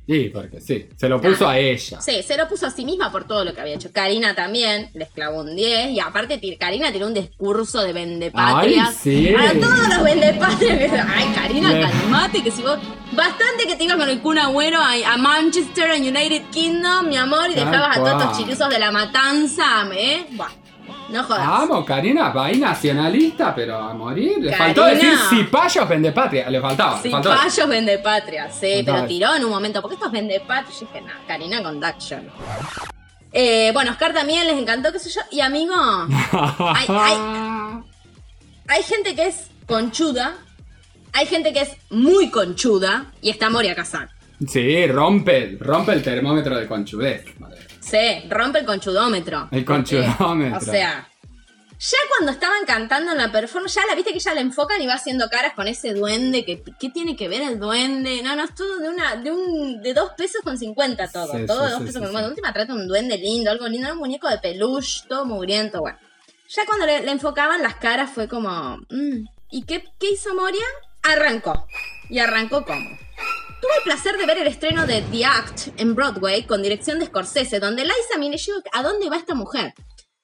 [0.06, 0.88] Sí, porque sí.
[0.96, 2.00] Se lo puso a ella.
[2.00, 3.90] Sí, se lo puso a sí misma por todo lo que había hecho.
[3.92, 5.90] Karina también les clavó un 10.
[5.90, 8.88] Y aparte, Karina tiene un discurso de vendepatrias.
[8.90, 9.32] Ay, sí.
[9.34, 11.06] Para todos los vendepatrias.
[11.14, 12.78] Ay, Karina, Le- calmate, que si vos.
[13.12, 17.16] Bastante que te ibas con el Kun Agüero a, a Manchester, en United Kingdom, mi
[17.16, 20.26] amor, y dejabas a todos estos chirusos de la matanza, ¿eh?
[20.32, 20.50] Buah,
[21.08, 21.46] no jodas.
[21.46, 24.38] Vamos, Karina, va ahí nacionalista, pero a morir.
[24.38, 24.56] Le Karina.
[24.58, 26.50] faltó decir cipayos vende patria.
[26.50, 26.96] Le faltaba.
[26.96, 27.30] le Sí, faltó.
[27.30, 31.12] payos vendepatria, sí, Faltaba pero tiró en un momento, porque estos vendepatrias, yo dije, no,
[31.26, 32.28] Karina Conduction.
[33.32, 35.74] Eh, bueno, Oscar también les encantó, qué sé yo, y amigo,
[36.58, 37.18] Ay,
[38.68, 40.36] hay gente que es conchuda,
[41.12, 44.08] hay gente que es muy conchuda, y está Moria Kazan.
[44.48, 47.24] Sí, rompe, rompe el termómetro de conchudez.
[47.38, 47.65] madre.
[47.88, 49.48] Sí, rompe el conchudómetro.
[49.52, 50.58] El conchudómetro.
[50.58, 51.08] Porque, O sea,
[51.78, 54.86] ya cuando estaban cantando en la performance, ya la viste que ya la enfocan y
[54.86, 56.44] va haciendo caras con ese duende.
[56.44, 58.22] Que, ¿Qué tiene que ver el duende?
[58.22, 61.36] No, no, es todo de una, de un, de dos pesos con cincuenta todo.
[61.36, 63.68] Sí, todo sí, de dos sí, pesos con de última trata un duende lindo, algo
[63.68, 65.98] lindo, un muñeco de peluche, todo mugriento, bueno.
[66.48, 68.78] Ya cuando le, le enfocaban las caras fue como.
[68.88, 70.64] mm, ¿Y qué, qué hizo Moria?
[71.02, 71.66] Arrancó.
[72.08, 72.88] Y arrancó como.
[73.60, 77.06] Tuve el placer de ver el estreno de The Act en Broadway con dirección de
[77.06, 79.72] Scorsese, donde Liza Minnelli, yo digo, ¿a dónde va esta mujer?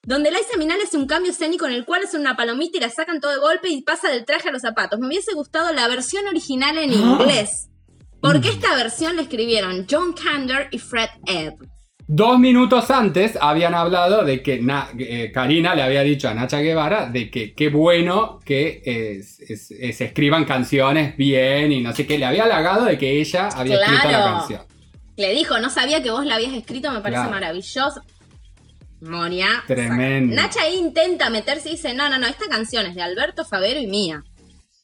[0.03, 2.89] Donde Liza Minnelli hace un cambio escénico en el cual hacen una palomita y la
[2.89, 4.99] sacan todo de golpe y pasa del traje a los zapatos.
[4.99, 7.69] Me hubiese gustado la versión original en inglés.
[8.21, 11.72] Porque esta versión la escribieron John Kander y Fred Ebb.
[12.05, 16.59] Dos minutos antes habían hablado de que Na- eh, Karina le había dicho a Nacha
[16.59, 22.17] Guevara de que qué bueno que eh, se escriban canciones bien y no sé qué.
[22.17, 24.61] Le había halagado de que ella había escrito la canción.
[25.15, 27.31] Le dijo, no sabía que vos la habías escrito, me parece Claro.
[27.31, 28.01] maravilloso.
[29.01, 29.63] Moria.
[29.67, 30.35] Tremendo.
[30.35, 33.79] Nacha ahí intenta meterse y dice, no, no, no, esta canción es de Alberto Favero
[33.79, 34.23] y mía.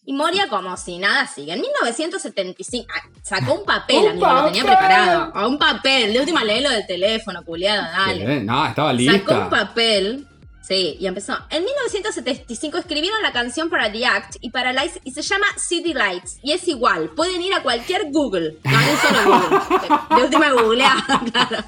[0.10, 1.54] Y Moria como si nada sigue.
[1.54, 5.32] En 1975 ah, sacó un papel, amigo, lo tenía preparado.
[5.36, 6.14] A un papel.
[6.14, 8.42] De última léelo del teléfono, culiado, dale.
[8.42, 9.40] No, estaba Sacó lista.
[9.40, 10.28] un papel.
[10.64, 11.38] Sí, y empezó.
[11.52, 15.94] En 1975 escribieron la canción para The Act y para Lights y se llama City
[15.94, 16.40] Lights.
[16.42, 17.12] Y es igual.
[17.12, 18.58] Pueden ir a cualquier Google.
[18.64, 19.60] No, un solo Google.
[19.60, 21.64] De, de última googleada, claro.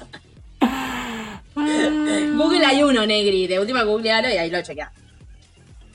[1.54, 3.46] Google hay uno, Negri.
[3.46, 4.90] De última googlealo y ahí lo chequea.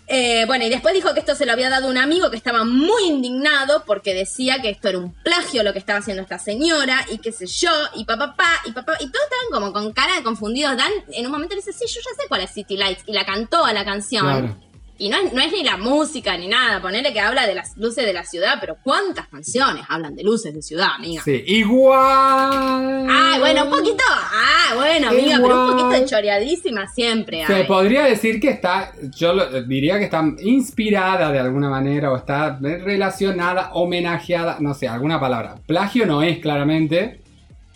[0.08, 2.64] Eh, bueno, y después dijo que esto se lo había dado un amigo que estaba
[2.64, 7.06] muy indignado porque decía que esto era un plagio lo que estaba haciendo esta señora
[7.12, 10.16] y qué sé yo, y papá, papá, y papá, y todos estaban como con cara
[10.16, 10.78] de confundidos.
[10.78, 13.12] Dan en un momento le dice, sí, yo ya sé cuál es City Lights, y
[13.12, 14.67] la cantó a la canción.
[15.00, 17.78] Y no es, no es ni la música ni nada, ponerle que habla de las
[17.78, 21.22] luces de la ciudad, pero ¿cuántas canciones hablan de luces de ciudad, amiga?
[21.24, 23.08] Sí, igual.
[23.10, 24.04] Ay, bueno, un poquito.
[24.10, 27.46] Ah, bueno, amiga, pero un poquito de choreadísima siempre.
[27.46, 32.18] Se podría decir que está, yo lo- diría que está inspirada de alguna manera o
[32.18, 35.56] está relacionada, homenajeada, no sé, alguna palabra.
[35.68, 37.22] Plagio no es claramente,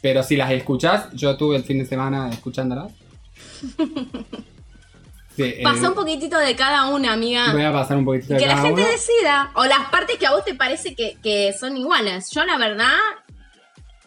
[0.02, 2.92] pero si las escuchás, yo tuve el fin de semana escuchándolas.
[5.44, 7.52] Sí, eh, Pasa un poquitito de cada una, amiga.
[7.52, 9.52] Voy a pasar un poquito Y de que la cada gente decida.
[9.56, 12.30] O las partes que a vos te parece que, que son iguales.
[12.32, 12.92] Yo, la verdad,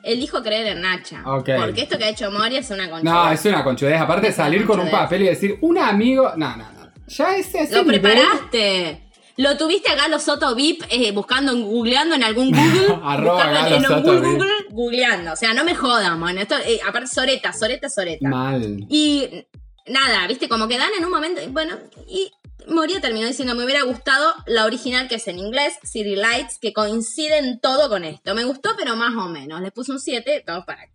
[0.03, 1.23] elijo creer en Nacha.
[1.25, 3.05] Porque esto que ha hecho Moria es una concha.
[3.11, 4.01] No, es una conchudez.
[4.01, 5.01] Aparte Es una salir con un conchudez.
[5.03, 6.33] papel y decir, un amigo.
[6.37, 6.91] No, no, no.
[7.07, 9.01] Ya ese, ese Lo nivel- preparaste.
[9.37, 13.01] Lo tuviste a Galo Soto VIP eh, buscando, googleando en algún Google.
[13.05, 14.03] Arroba Galo en Soto.
[14.23, 15.33] Google, googleando.
[15.33, 16.39] O sea, no me jodan, man.
[16.39, 18.29] Esto, eh, aparte, Soreta, Soreta, Soreta.
[18.29, 18.87] Mal.
[18.89, 19.45] Y
[19.87, 21.41] nada, viste, como que dan en un momento.
[21.49, 21.79] Bueno,
[22.09, 22.33] y
[22.69, 26.73] Moria terminó diciendo, me hubiera gustado la original que es en inglés, City Lights, que
[26.73, 28.35] coincide en todo con esto.
[28.35, 29.61] Me gustó, pero más o menos.
[29.61, 30.93] Le puse un 7, todos para acá.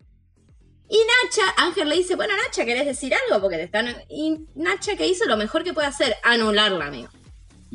[0.88, 3.40] Y Nacha, Ángel le dice, bueno, Nacha, ¿querés decir algo?
[3.40, 3.94] Porque te están...
[4.08, 5.24] Y Nacha, ¿qué hizo?
[5.26, 7.08] Lo mejor que puede hacer, anularla, amigo.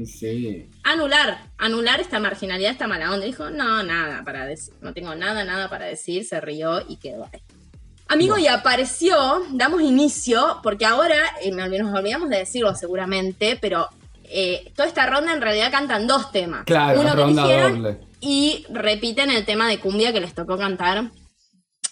[0.05, 0.69] Sí.
[0.83, 3.25] Anular, anular esta marginalidad, esta mala onda.
[3.25, 7.29] Dijo, no, nada para decir, no tengo nada, nada para decir, se rió y quedó
[7.31, 7.41] ahí.
[8.07, 13.87] Amigo, y apareció, damos inicio, porque ahora, eh, nos olvidamos de decirlo seguramente, pero
[14.25, 16.65] eh, toda esta ronda en realidad cantan dos temas.
[16.65, 17.97] Claro, Uno que ronda eligieron doble.
[18.21, 21.09] y repiten el tema de cumbia que les tocó cantar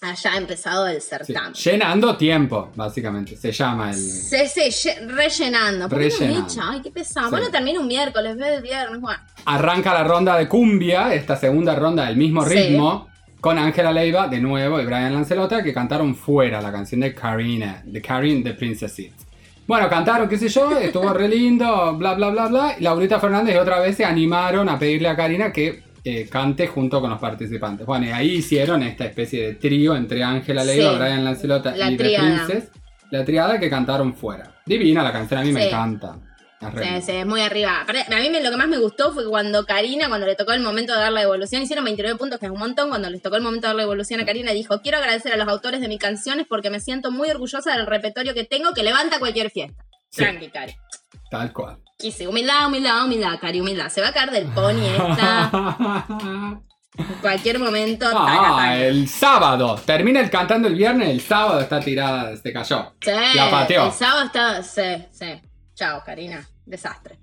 [0.02, 1.08] allá empezado el Sí.
[1.10, 1.54] certamen.
[1.54, 3.38] Llenando tiempo, básicamente.
[3.38, 3.96] Se llama el.
[3.98, 5.88] Sí, sí, lle- rellenando.
[5.90, 6.50] ¿Por qué no Rellenando.
[6.50, 6.62] dicho?
[6.64, 7.28] Ay, qué pesado.
[7.28, 7.32] Sí.
[7.32, 9.20] Bueno, termina un miércoles, ve el viernes, bueno.
[9.46, 12.54] Arranca la ronda de cumbia, esta segunda ronda del mismo Sí.
[13.44, 17.82] Con Ángela Leiva de nuevo y Brian Lancelota que cantaron fuera la canción de Karina,
[17.84, 19.12] de Karin the Princess It.
[19.68, 22.76] Bueno, cantaron, qué sé yo, estuvo re lindo, bla, bla, bla, bla.
[22.80, 27.02] Y Laurita Fernández otra vez se animaron a pedirle a Karina que eh, cante junto
[27.02, 27.86] con los participantes.
[27.86, 30.98] Bueno, y ahí hicieron esta especie de trío entre Ángela Leiva, Sí.
[30.98, 32.46] Brian Lancelota La y The tríada.
[32.46, 32.72] Princess.
[33.12, 34.56] La triada que cantaron fuera.
[34.66, 36.16] Divina la canción, a mí me encanta.
[36.72, 37.86] Sí, sí, es muy arriba.
[37.88, 40.94] A mí lo que más me gustó fue cuando Karina, cuando le tocó el momento
[40.94, 42.90] de dar la devolución, hicieron 29 puntos, que es un montón.
[42.90, 45.38] Cuando les tocó el momento de dar la devolución a Karina, dijo: Quiero agradecer a
[45.38, 48.84] los autores de mis canciones porque me siento muy orgullosa del repertorio que tengo que
[48.84, 49.84] levanta cualquier fiesta.
[50.10, 50.24] Sí.
[50.24, 50.74] Tranqui, Cari.
[51.32, 51.78] Tal cual.
[51.98, 53.90] Quise, humildad, humildad, humildad, Cari, humildad.
[53.90, 56.04] Se va a caer del pony esta
[56.96, 58.06] en cualquier momento.
[58.08, 58.78] taca, Ah, taca.
[58.86, 59.82] el sábado.
[59.84, 62.94] Termina el cantando el viernes, el sábado está tirada, se cayó.
[63.02, 63.88] Sí, La pateó.
[63.88, 64.62] El sábado está.
[64.64, 65.42] Sí, sí.
[65.76, 66.48] Chao, Karina.
[66.66, 67.18] Desastre.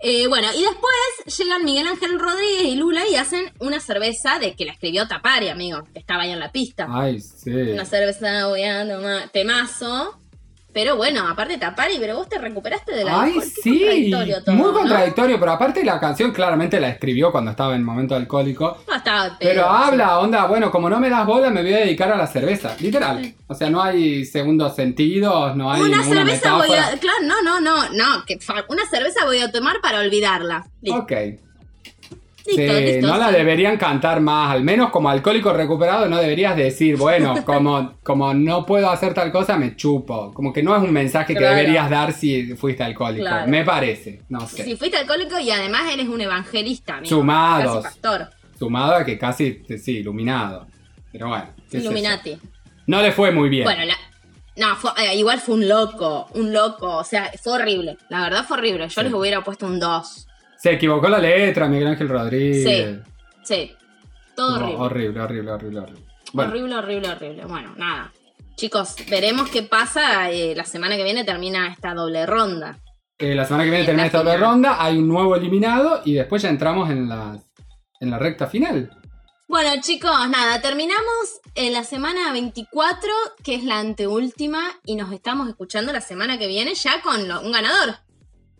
[0.00, 4.54] Eh, bueno, y después llegan Miguel Ángel Rodríguez y Lula y hacen una cerveza de
[4.54, 6.86] que la escribió Tapari, amigo, que estaba ahí en la pista.
[6.90, 7.50] Ay, sí.
[7.50, 10.20] Una cerveza voy a temazo.
[10.74, 14.10] Pero bueno, aparte Tapari, pero vos te recuperaste de la Ay, sí.
[14.48, 18.78] Muy contradictorio, pero aparte la canción claramente la escribió cuando estaba en momento alcohólico.
[18.88, 21.78] No, estaba Pero pedo, habla, onda, bueno, como no me das bola, me voy a
[21.78, 22.76] dedicar a la cerveza.
[22.80, 23.34] Literal.
[23.46, 26.88] O sea, no hay segundos sentidos, no hay Una cerveza voy metáfora.
[26.88, 26.98] a.
[26.98, 28.24] Claro, no, no, no, no.
[28.26, 30.66] Que, una cerveza voy a tomar para olvidarla.
[30.82, 31.12] Listo, Ok.
[32.46, 36.56] Listo, Sí, listo, no la deberían cantar más, al menos como alcohólico recuperado no deberías
[36.56, 40.32] decir, bueno, como, como no puedo hacer tal cosa, me chupo.
[40.34, 43.50] Como que no es un mensaje que deberías dar si fuiste alcohólico, Claro.
[43.50, 44.64] me parece, no sé.
[44.64, 47.08] Si fuiste alcohólico y además eres un evangelista, amigo.
[47.16, 47.82] Sumados.
[47.84, 48.30] Casi pastor.
[48.58, 50.66] Sumado a que casi, sí, iluminado.
[51.12, 51.46] Pero bueno.
[51.72, 52.38] Illuminati.
[52.86, 53.64] No le fue muy bien.
[53.64, 53.96] Bueno, la-
[54.56, 56.96] no, fue- eh, igual fue un loco, un loco.
[56.98, 57.96] O sea, fue horrible.
[58.08, 58.84] La verdad fue horrible.
[58.88, 59.02] Yo Sí.
[59.02, 60.28] les hubiera puesto un 2.
[60.64, 63.02] Se equivocó la letra, Miguel Ángel Rodríguez.
[63.42, 63.70] Sí.
[64.34, 64.82] Todo No, horrible.
[64.82, 66.02] horrible, horrible, horrible, horrible.
[66.32, 67.44] Bueno, Horrible, horrible, horrible.
[67.44, 68.14] Bueno, nada.
[68.56, 70.30] Chicos, veremos qué pasa.
[70.30, 72.78] eh, la semana que viene termina esta doble ronda.
[73.18, 76.14] eh, la semana que viene En termina esta doble ronda, hay un nuevo eliminado y
[76.14, 77.38] después ya entramos en la,
[78.00, 78.90] en la recta final.
[79.46, 83.10] Bueno, chicos, nada, terminamos en la semana 24,
[83.44, 87.42] que es la anteúltima, y nos estamos escuchando la semana que viene ya con lo-
[87.42, 87.96] un ganador.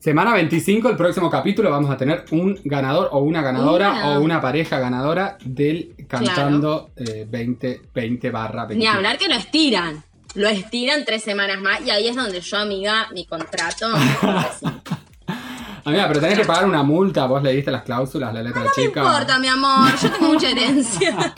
[0.05, 4.39] Semana 25, el próximo capítulo, vamos a tener un ganador o una ganadora o una
[4.39, 8.85] pareja ganadora del Cantando eh, 2020 barra 20.
[8.85, 10.05] Ni hablar que lo estiran.
[10.35, 13.87] Lo estiran tres semanas más, y ahí es donde yo, amiga, mi contrato.
[15.87, 18.73] Amiga, pero tenés que pagar una multa, vos leíste las cláusulas, la letra No me
[18.73, 19.01] chica.
[19.03, 21.35] importa, mi amor, yo tengo mucha herencia.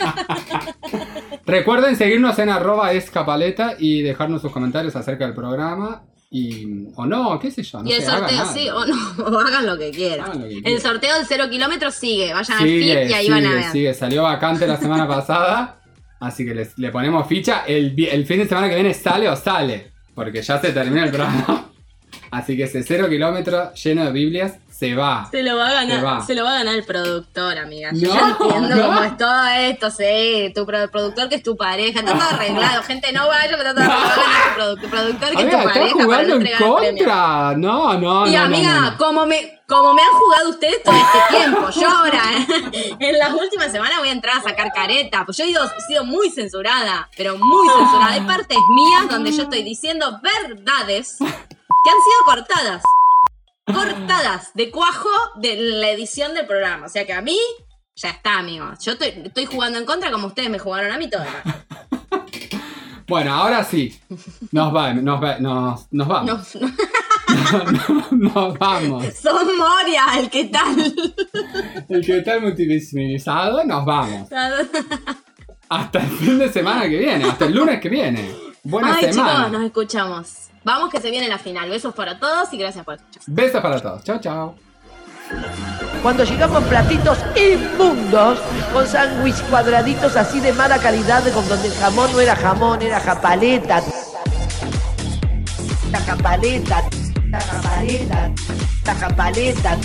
[1.47, 6.03] Recuerden seguirnos en arroba escapaleta y dejarnos sus comentarios acerca del programa.
[6.31, 7.83] Y, o no, qué sé yo.
[7.83, 10.27] No y el sé, sorteo, sí, o no, o hagan lo que quieran.
[10.27, 13.31] Hagan lo que El sorteo del cero kilómetros sigue, vayan al feed y ahí sigue,
[13.31, 13.65] van a ver.
[13.73, 13.95] sigue.
[13.95, 15.81] Salió vacante la semana pasada.
[16.19, 17.65] Así que les- le ponemos ficha.
[17.67, 19.93] El, el fin de semana que viene sale o sale.
[20.15, 21.71] Porque ya se termina el programa.
[22.31, 25.27] Así que ese cero kilómetro lleno de Biblias se va.
[25.31, 26.27] Se lo va a Se ganar, va.
[26.27, 27.91] se lo va a ganar el productor, amiga.
[27.95, 28.87] Yo No, entiendo no.
[28.87, 30.53] cómo es todo esto, sí.
[30.55, 32.83] Tu pro- productor que es tu pareja, está todo arreglado.
[32.83, 34.77] Gente, no vaya, pero está todo arreglado.
[34.77, 37.55] Tu produ- tu productor que es tu estás pareja no jugando en contra.
[37.57, 38.39] No, no, Y no.
[38.39, 38.97] no, amiga, no.
[38.99, 42.23] Como, me, como me han jugado ustedes todo este tiempo, yo ahora
[42.99, 45.81] en las últimas semanas voy a entrar a sacar careta, pues yo he, ido- he
[45.89, 48.13] sido muy censurada, pero muy censurada.
[48.13, 51.17] Hay partes mías donde yo estoy diciendo verdades
[51.87, 52.83] que han sido cortadas.
[53.67, 56.87] Cortadas de cuajo de la edición del programa.
[56.87, 57.39] O sea que a mí,
[57.97, 58.67] ya está, amigo.
[58.81, 61.29] Yo estoy, estoy jugando en contra como ustedes me jugaron a mí todo el.
[63.09, 63.97] Bueno, ahora sí.
[64.51, 66.57] Nos, va, nos, va- nos, nos vamos.
[66.57, 66.69] No,
[67.71, 69.05] no, nos vamos.
[69.15, 70.93] son Moria, el que tal.
[71.89, 74.29] El que está multivisibilizado, nos vamos.
[75.69, 78.29] Hasta el fin de semana que viene, hasta el lunes que viene.
[78.65, 79.35] Buena Ay, semana.
[79.37, 80.33] chicos, nos escuchamos.
[80.67, 81.71] Vamos que se viene la final.
[81.71, 83.23] Besos para todos y gracias por escuchar.
[83.29, 84.03] Besos para todos.
[84.03, 84.57] Chao, chao.
[86.03, 88.41] Cuando llegamos platitos inmundos,
[88.73, 92.99] con sándwich cuadraditos así de mala calidad, con donde el jamón no era jamón, era
[92.99, 93.81] japaleta.
[95.93, 96.83] La japaleta,
[97.31, 98.33] la japaleta,
[98.85, 99.79] la japaleta.